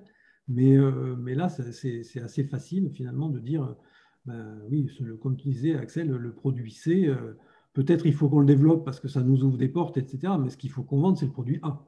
[0.47, 3.75] mais, euh, mais là, c'est assez facile finalement de dire,
[4.25, 4.89] ben, oui,
[5.21, 7.37] comme tu disais, Axel, le produit C, euh,
[7.73, 10.33] peut-être il faut qu'on le développe parce que ça nous ouvre des portes, etc.
[10.39, 11.83] Mais ce qu'il faut qu'on vende, c'est le produit A.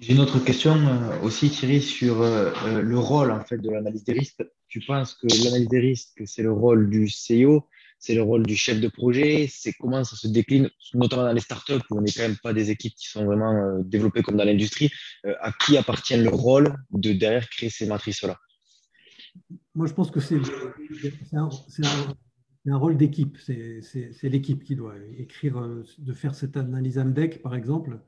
[0.00, 4.12] J'ai une autre question euh, aussi, Thierry, sur le rôle en fait de l'analyse des
[4.12, 4.44] risques.
[4.68, 7.68] Tu penses que l'analyse des risques, c'est le rôle du CEO
[8.06, 11.40] c'est le rôle du chef de projet, c'est comment ça se décline, notamment dans les
[11.40, 14.36] startups où on n'est quand même pas des équipes qui sont vraiment euh, développées comme
[14.36, 14.90] dans l'industrie.
[15.24, 18.38] Euh, à qui appartient le rôle de derrière créer ces matrices-là?
[19.74, 20.36] Moi, je pense que c'est
[21.32, 21.48] un,
[22.66, 23.36] un, rôle d'équipe.
[23.38, 27.98] C'est l'équipe qui doit écrire, euh, de faire cette analyse AMDEC, par exemple.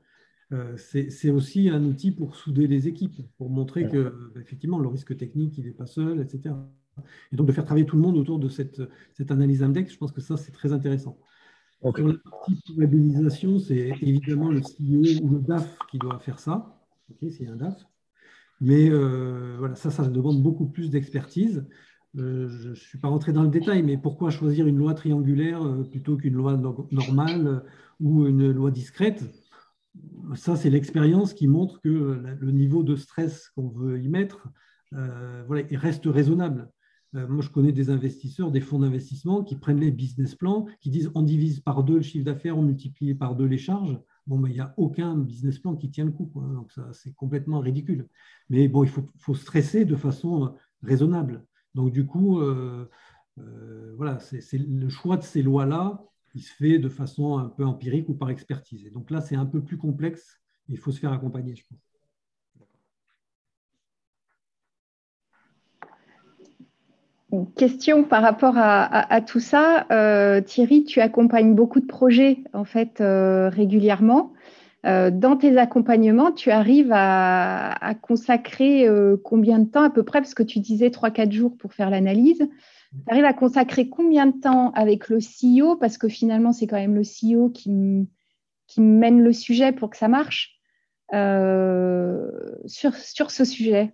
[0.77, 4.01] c'est aussi un outil pour souder les équipes, pour montrer que
[4.41, 6.55] effectivement le risque technique, il n'est pas seul, etc.
[7.31, 8.81] Et donc de faire travailler tout le monde autour de cette,
[9.13, 11.17] cette analyse index, je pense que ça, c'est très intéressant.
[11.81, 16.77] Sur la partie probabilisation, c'est évidemment le CEO ou le DAF qui doit faire ça,
[17.09, 17.85] okay, s'il y a un DAF.
[18.59, 21.65] Mais euh, voilà, ça, ça demande beaucoup plus d'expertise.
[22.17, 25.63] Euh, je ne suis pas rentré dans le détail, mais pourquoi choisir une loi triangulaire
[25.63, 26.59] euh, plutôt qu'une loi
[26.91, 27.63] normale
[28.01, 29.23] ou une loi discrète?
[30.35, 34.49] Ça, c'est l'expérience qui montre que le niveau de stress qu'on veut y mettre
[34.91, 36.69] voilà, il reste raisonnable.
[37.15, 40.89] Euh, moi, je connais des investisseurs, des fonds d'investissement qui prennent les business plans, qui
[40.89, 43.99] disent on divise par deux le chiffre d'affaires, on multiplie par deux les charges.
[44.27, 46.31] Bon, ben, il n'y a aucun business plan qui tient le coup.
[46.35, 48.07] Donc, ça, c'est complètement ridicule.
[48.49, 50.49] Mais bon, il faut, stresser de façon euh,
[50.83, 51.45] raisonnable.
[51.73, 52.87] Donc, du coup, euh,
[53.95, 56.03] voilà, c'est, le choix de ces lois-là,
[56.35, 58.85] il se fait de façon un peu empirique ou par expertise.
[58.85, 60.39] Et donc là, c'est un peu plus complexe.
[60.67, 61.88] Il faut se faire accompagner, je pense.
[67.55, 69.85] Question par rapport à, tout ça.
[69.91, 74.33] Euh, Thierry, tu accompagnes beaucoup de projets en fait euh, régulièrement.
[74.85, 78.87] Euh, dans tes accompagnements, tu arrives à, consacrer
[79.23, 82.47] combien de temps à peu près, parce que tu disais 3-4 jours pour faire l'analyse.
[82.91, 86.77] Tu arrives à consacrer combien de temps avec le CEO, parce que finalement, c'est quand
[86.77, 88.07] même le CEO qui,
[88.67, 90.55] qui, mène le sujet pour que ça marche
[92.65, 93.93] sur ce sujet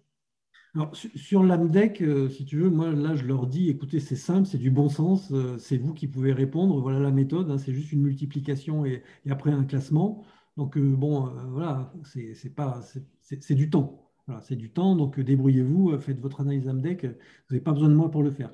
[0.75, 4.45] alors, sur l'AMDEC, euh, si tu veux, moi, là, je leur dis, écoutez, c'est simple,
[4.45, 7.73] c'est du bon sens, euh, c'est vous qui pouvez répondre, voilà la méthode, hein, c'est
[7.73, 10.25] juste une multiplication et, après un classement.
[10.57, 14.01] Donc, euh, bon, voilà, c'est du temps.
[14.41, 17.11] C'est du temps, donc débrouillez-vous, faites votre analyse AMDEC, vous
[17.51, 18.51] n'avez pas besoin de moi pour le faire.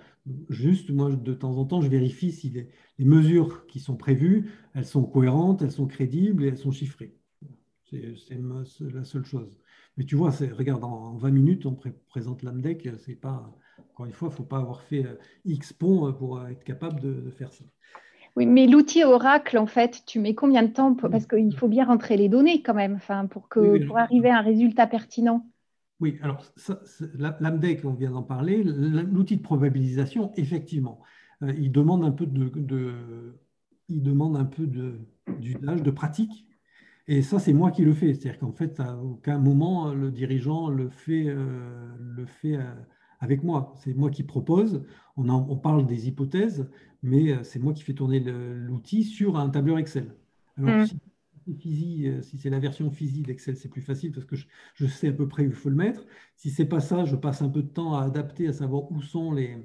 [0.49, 4.85] Juste, moi, de temps en temps, je vérifie si les mesures qui sont prévues, elles
[4.85, 7.15] sont cohérentes, elles sont crédibles et elles sont chiffrées.
[7.85, 8.39] C'est
[8.93, 9.57] la seule chose.
[9.97, 11.77] Mais tu vois, regarde, en 20 minutes, on
[12.09, 13.51] présente l'AMDEC, c'est pas,
[13.93, 15.05] Encore une fois, il ne faut pas avoir fait
[15.45, 17.65] X ponts pour être capable de, faire ça.
[18.37, 21.85] Oui, mais l'outil Oracle, en fait, tu mets combien de temps Parce qu'il faut bien
[21.85, 25.45] rentrer les données quand même enfin, pour, que, pour arriver à un résultat pertinent.
[26.01, 26.43] Oui, alors
[27.39, 30.99] l'AMDEC, on vient d'en parler, l'outil de probabilisation, effectivement,
[31.43, 33.35] euh, il demande un peu de,
[33.87, 36.47] il demande un peu d'usage, de, pratique.
[37.11, 38.13] Et ça, c'est moi qui le fais.
[38.13, 42.73] C'est-à-dire qu'en fait, à aucun moment, le dirigeant le fait, euh, le fait euh,
[43.19, 43.73] avec moi.
[43.77, 44.83] C'est moi qui propose.
[45.17, 46.69] On, on parle des hypothèses,
[47.03, 50.15] mais c'est moi qui fais tourner l'outil sur un tableur Excel.
[50.57, 50.85] Alors, mm.
[51.47, 55.13] Euh, si c'est la version physique d'Excel, c'est plus facile parce que je, sais à
[55.13, 56.05] peu près où il faut le mettre.
[56.35, 58.91] Si ce n'est pas ça, je passe un peu de temps à adapter, à savoir
[58.91, 59.57] où sont les,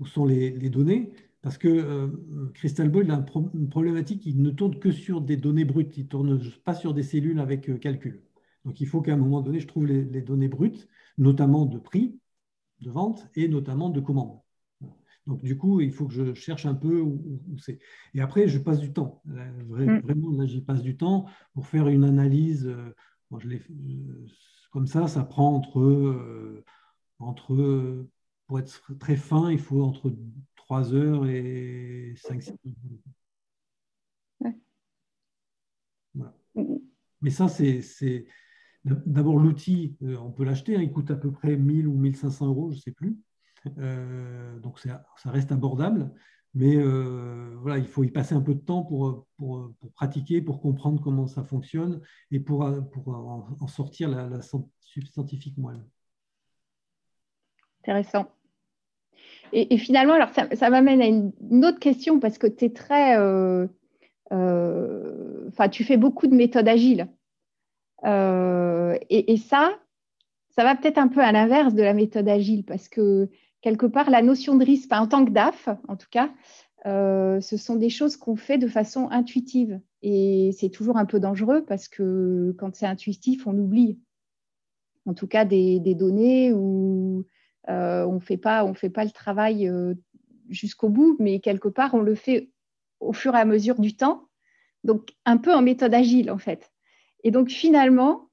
[0.00, 1.12] où sont les, données.
[1.44, 2.08] Parce que euh,
[2.54, 3.22] Crystal Ball a
[3.52, 6.94] une problématique, il ne tourne que sur des données brutes, il ne tourne pas sur
[6.94, 8.22] des cellules avec euh, calcul.
[8.64, 10.88] Donc il faut qu'à un moment donné, je trouve les, les données brutes,
[11.18, 12.18] notamment de prix,
[12.80, 14.40] de vente et notamment de commandes.
[15.26, 17.78] Donc, du coup, il faut que je cherche un peu où, c'est.
[18.14, 19.20] Et après, je passe du temps.
[19.26, 20.00] Mm.
[20.00, 22.66] Vraiment, là, j'y passe du temps pour faire une analyse.
[22.66, 22.94] Euh,
[23.38, 24.26] je euh,
[24.70, 26.64] comme ça, ça prend entre,
[27.18, 28.06] entre,
[28.46, 30.10] pour être très fin, il faut entre
[30.64, 32.74] 3 heures et 5-6 heures.
[36.14, 36.76] Mm.
[37.20, 38.26] Mais ça, c'est.
[38.84, 42.70] D'abord, l'outil, on peut l'acheter, hein, il coûte à peu près 1000 ou 1500 euros,
[42.70, 43.16] je ne sais plus.
[43.78, 46.12] Euh, donc ça reste abordable,
[46.52, 50.60] mais euh, voilà, il faut y passer un peu de temps pour, pour, pratiquer, pour
[50.60, 55.82] comprendre comment ça fonctionne et pour, pour en, sortir la, la scientifique moelle.
[57.80, 58.30] Intéressant.
[59.52, 63.16] Et, finalement, alors ça, m'amène à une, autre question parce que tu es très.
[63.18, 63.66] Euh,
[64.30, 67.08] enfin, tu fais beaucoup de méthodes agiles.
[68.04, 69.78] et, et, ça,
[70.50, 73.28] ça va peut-être un peu à l'inverse de la méthode agile parce que
[73.60, 76.30] quelque part, la notion de risque, en tant que DAF, en tout cas,
[76.86, 79.80] euh, ce sont des choses qu'on fait de façon intuitive.
[80.02, 83.98] Et c'est toujours un peu dangereux parce que quand c'est intuitif, on oublie.
[85.06, 87.24] En tout cas, des, données où
[87.68, 89.94] euh, on ne fait pas le travail euh,
[90.48, 92.50] jusqu'au bout, mais quelque part, on le fait
[93.00, 94.28] au fur et à mesure du temps.
[94.82, 96.70] Donc, un peu en méthode agile, en fait.
[97.22, 98.30] Et donc, finalement,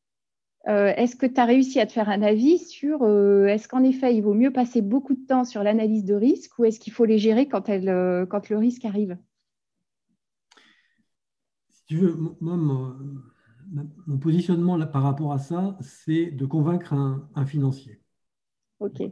[0.68, 3.08] euh, est-ce que tu as réussi à te faire un avis sur
[3.48, 6.66] est-ce qu'en effet, il vaut mieux passer beaucoup de temps sur l'analyse de risque ou
[6.66, 9.18] est-ce qu'il faut les gérer quand, le risque arrive?
[11.70, 18.01] Si tu veux, mon, positionnement par rapport à ça, c'est de convaincre un, financier.
[18.82, 19.04] OK.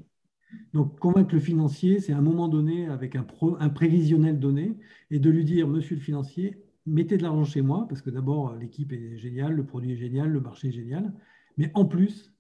[0.74, 3.26] Donc, convaincre le financier, c'est à un moment donné, avec un,
[3.60, 4.78] un prévisionnel donné,
[5.12, 8.56] et de lui dire, monsieur le financier, mettez de l'argent chez moi, parce que d'abord,
[8.56, 11.14] l'équipe est géniale, le produit est génial, le marché est génial.
[11.58, 12.34] Mais en plus,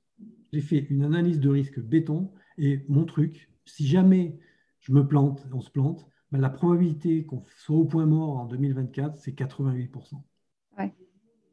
[0.51, 4.39] j'ai fait une analyse de risque béton et mon truc, si jamais
[4.81, 8.45] je me plante, on se plante, ben, la probabilité qu'on soit au point mort en
[8.45, 10.21] 2024, c'est 88%.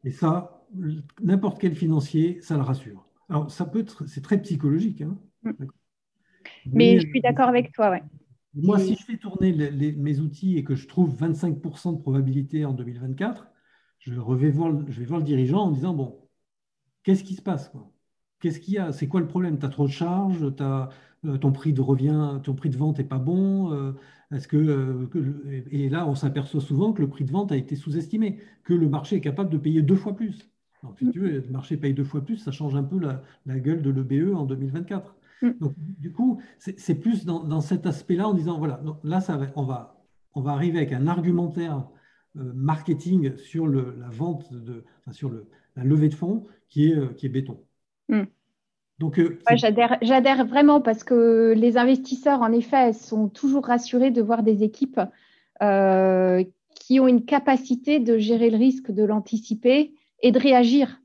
[0.05, 0.65] Et ça,
[1.21, 3.09] n'importe quel financier, ça le rassure.
[3.29, 5.03] Alors, ça peut être, c'est très psychologique.
[5.03, 5.19] Hein.
[5.51, 5.67] Mm.
[6.73, 8.03] Mais, je suis d'accord avec toi, ouais.
[8.55, 12.73] Moi, si je fais tourner mes outils et que je trouve 25% de probabilité en
[12.73, 13.47] 2024,
[13.99, 16.19] je, vais voir, je vais voir le dirigeant en disant, bon,
[17.03, 17.71] qu'est-ce qui se passe
[18.41, 18.93] Qu'est-ce qu'il y a?
[18.93, 19.59] C'est quoi le problème?
[19.59, 20.91] Tu as trop de charges as,
[21.25, 23.93] euh, ton prix de revient, ton prix de vente n'est pas bon euh,
[24.33, 27.77] Est-ce euh, que, Et là, on s'aperçoit souvent que le prix de vente a été
[27.77, 30.51] sous-estimé, que le marché est capable de payer deux fois plus.
[30.83, 33.23] Donc, si tu veux, le marché paye deux fois plus, ça change un peu la,
[33.59, 35.17] gueule de l'EBE en 2024.
[35.43, 35.51] Mm.
[35.61, 40.05] Donc, du coup, c'est plus dans, cet aspect-là en disant, voilà, là, ça on, va,
[40.35, 41.89] on va arriver avec un argumentaire
[42.35, 47.27] marketing sur la vente, de, sur le, la levée de fonds qui est, euh, qui
[47.27, 47.59] est béton.
[48.99, 49.39] Donc, euh,
[50.03, 55.01] J'adhère vraiment parce que les investisseurs, en effet, sont toujours rassurés de voir des équipes
[55.63, 56.43] euh,
[56.75, 61.01] qui ont une capacité de gérer le risque, de l'anticiper et de réagir.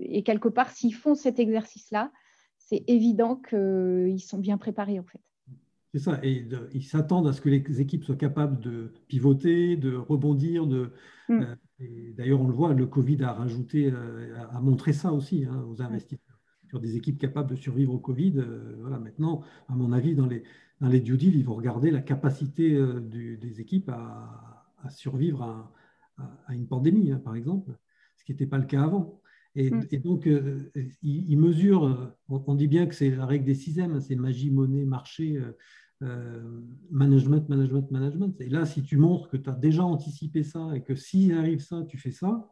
[0.00, 2.12] Et quelque part, s'ils font cet exercice-là,
[2.58, 5.20] c'est évident qu'ils sont bien préparés en fait.
[5.94, 9.94] C'est ça, et ils s'attendent à ce que les équipes soient capables de pivoter, de
[9.94, 10.90] rebondir, de,
[11.28, 11.44] hmm.
[12.16, 15.82] D'ailleurs, on le voit, le Covid a rajouté, euh, a montré ça aussi hein, aux
[15.82, 16.38] investisseurs.
[16.68, 20.26] Sur des équipes capables de survivre au Covid, euh, voilà, maintenant, à mon avis, dans
[20.26, 20.42] les,
[20.80, 25.42] dans les due deals, ils vont regarder la capacité euh, des équipes à, survivre
[26.48, 27.72] à, une pandémie, hein, par exemple,
[28.16, 29.20] ce qui n'était pas le cas avant.
[29.54, 29.82] Mm.
[29.90, 30.70] Et, donc, euh,
[31.02, 34.50] il, mesure, euh, on, dit bien que c'est la règle des sixièmes, hein, c'est magie,
[34.50, 35.52] monnaie, marché, euh,
[36.02, 38.40] euh, management, management, management.
[38.40, 41.60] Et là, si tu montres que tu as déjà anticipé ça et que s'il arrive
[41.60, 42.50] ça, tu fais ça,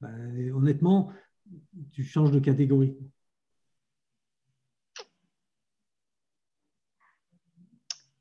[0.00, 1.12] ben, honnêtement,
[1.92, 2.96] tu changes de catégorie.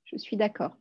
[0.05, 0.75] Je suis d'accord.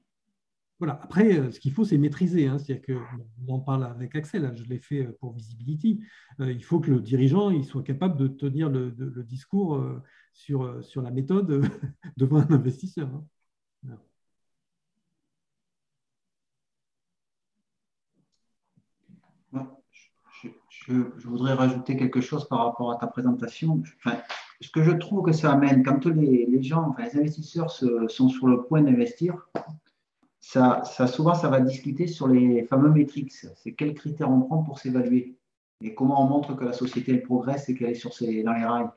[0.81, 0.99] Voilà.
[1.03, 2.47] Après, euh, ce qu'il faut, c'est maîtriser.
[2.47, 2.59] Hein.
[2.59, 2.99] C'est-à-dire que,
[3.47, 6.03] on en parle avec Axel, hein, je l'ai fait euh, pour Visibility.
[6.41, 8.91] Euh, il faut que le dirigeant il soit capable de tenir le,
[9.25, 9.85] discours
[10.33, 11.63] sur, sur la méthode
[12.17, 13.09] devant un investisseur.
[19.53, 19.67] Hein.
[20.87, 23.83] Je, voudrais rajouter quelque chose par rapport à ta présentation.
[24.61, 28.29] ce que je trouve que ça amène, quand les, les gens, enfin, les investisseurs sont
[28.29, 29.49] sur le point d'investir,
[30.41, 33.33] ça, souvent, ça va discuter sur les fameux métriques.
[33.33, 35.37] C'est quels critères on prend pour s'évaluer
[35.83, 38.55] et comment on montre que la société elle progresse et qu'elle est sur ses, dans
[38.55, 38.91] les rails.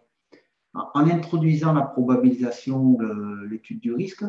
[0.74, 2.98] En introduisant la probabilisation,
[3.50, 4.26] l'étude du risque,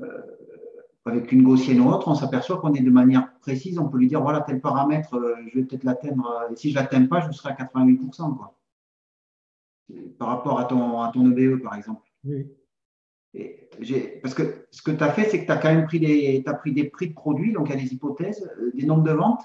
[0.00, 0.22] euh,
[1.06, 4.08] avec une gaussienne ou autre, on s'aperçoit qu'on est de manière précise, on peut lui
[4.08, 7.20] dire voilà, tel paramètre, euh, je vais peut-être l'atteindre, et si je ne l'atteins pas,
[7.20, 8.36] je serai à 88%.
[8.36, 8.54] Quoi.
[10.18, 12.02] Par rapport à ton, à ton EBE, par exemple.
[12.24, 12.46] Oui
[14.22, 16.42] parce que ce que tu as fait, c'est que tu as quand même pris des,
[16.46, 19.04] as pris des prix de produits, donc il y a des hypothèses, euh, des nombres
[19.04, 19.42] de ventes.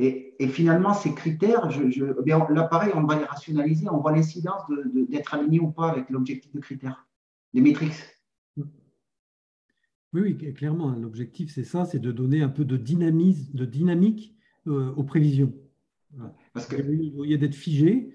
[0.00, 4.12] Et, finalement, ces critères, je, je, eh là, pareil, on va les rationaliser, on voit
[4.12, 4.62] l'incidence
[5.08, 7.08] d'être aligné ou pas avec l'objectif de critères,
[7.52, 8.04] des métriques.
[10.12, 13.64] Oui, oui, clairement, hein, l'objectif, c'est ça, c'est de donner un peu de, dynamisme, de
[13.64, 14.36] dynamique
[14.68, 15.52] euh, aux prévisions.
[16.52, 18.14] Parce que, il y a d'être figé,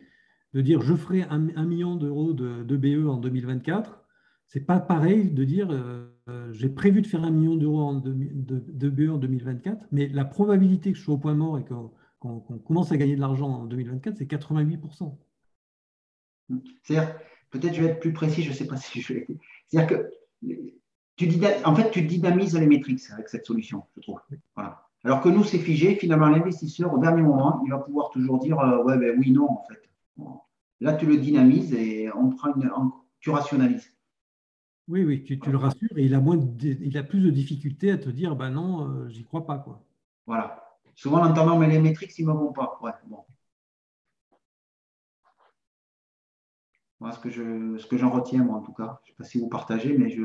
[0.54, 4.03] de dire je ferai un, million d'euros de, de BE en 2024
[4.48, 8.90] c'est pas pareil de dire euh, j'ai prévu de faire un million d'euros de, de,
[8.90, 12.92] BE en 2024, mais la probabilité que je sois au point mort et qu'on commence
[12.92, 15.18] à gagner de l'argent en 2024, c'est 88%.
[16.84, 17.16] C'est-à-dire,
[17.50, 19.28] peut-être je vais être plus précis, je ne sais pas si je l'ai
[19.68, 20.10] C'est-à-dire que
[21.16, 21.30] tu
[21.66, 24.20] en fait, tu dynamises les métriques avec cette solution, je trouve.
[24.56, 24.88] Voilà.
[25.04, 25.96] Alors que nous, c'est figé.
[25.96, 29.50] Finalement, l'investisseur, au dernier moment, il va pouvoir toujours dire euh, ouais, ben, oui, non,
[29.50, 29.82] en fait.
[30.80, 32.70] Là, tu le dynamises et on prend une,
[33.20, 33.93] tu rationalises.
[34.90, 37.98] Oui, oui, tu, le rassures et il a, moins il a plus de difficultés à
[37.98, 39.58] te dire bah non, euh, j'y crois pas.
[39.58, 39.82] Quoi.
[40.26, 40.78] Voilà.
[40.96, 42.80] Souvent, en entendant mais les métriques, ils ne me vont pas.
[42.82, 43.24] Ouais, bon.
[47.00, 49.02] Voilà ce que, je, ce que j'en retiens, moi, en tout cas.
[49.04, 50.24] Je ne sais pas si vous partagez, mais je,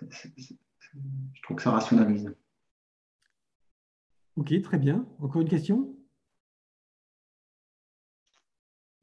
[0.00, 2.34] je trouve que ça rationalise.
[4.36, 5.06] Ok, très bien.
[5.20, 5.96] Encore une question?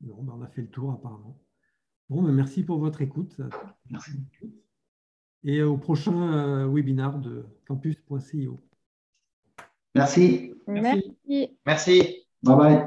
[0.02, 1.43] Non, ben, on a fait le tour apparemment.
[2.14, 3.38] Bon, ben, merci pour votre écoute.
[3.90, 4.12] Merci.
[5.44, 8.62] Et au prochain euh, webinaire de campus.cio.
[9.96, 10.54] Merci.
[10.68, 11.16] Merci.
[11.66, 12.28] Merci.
[12.44, 12.86] Bye bye.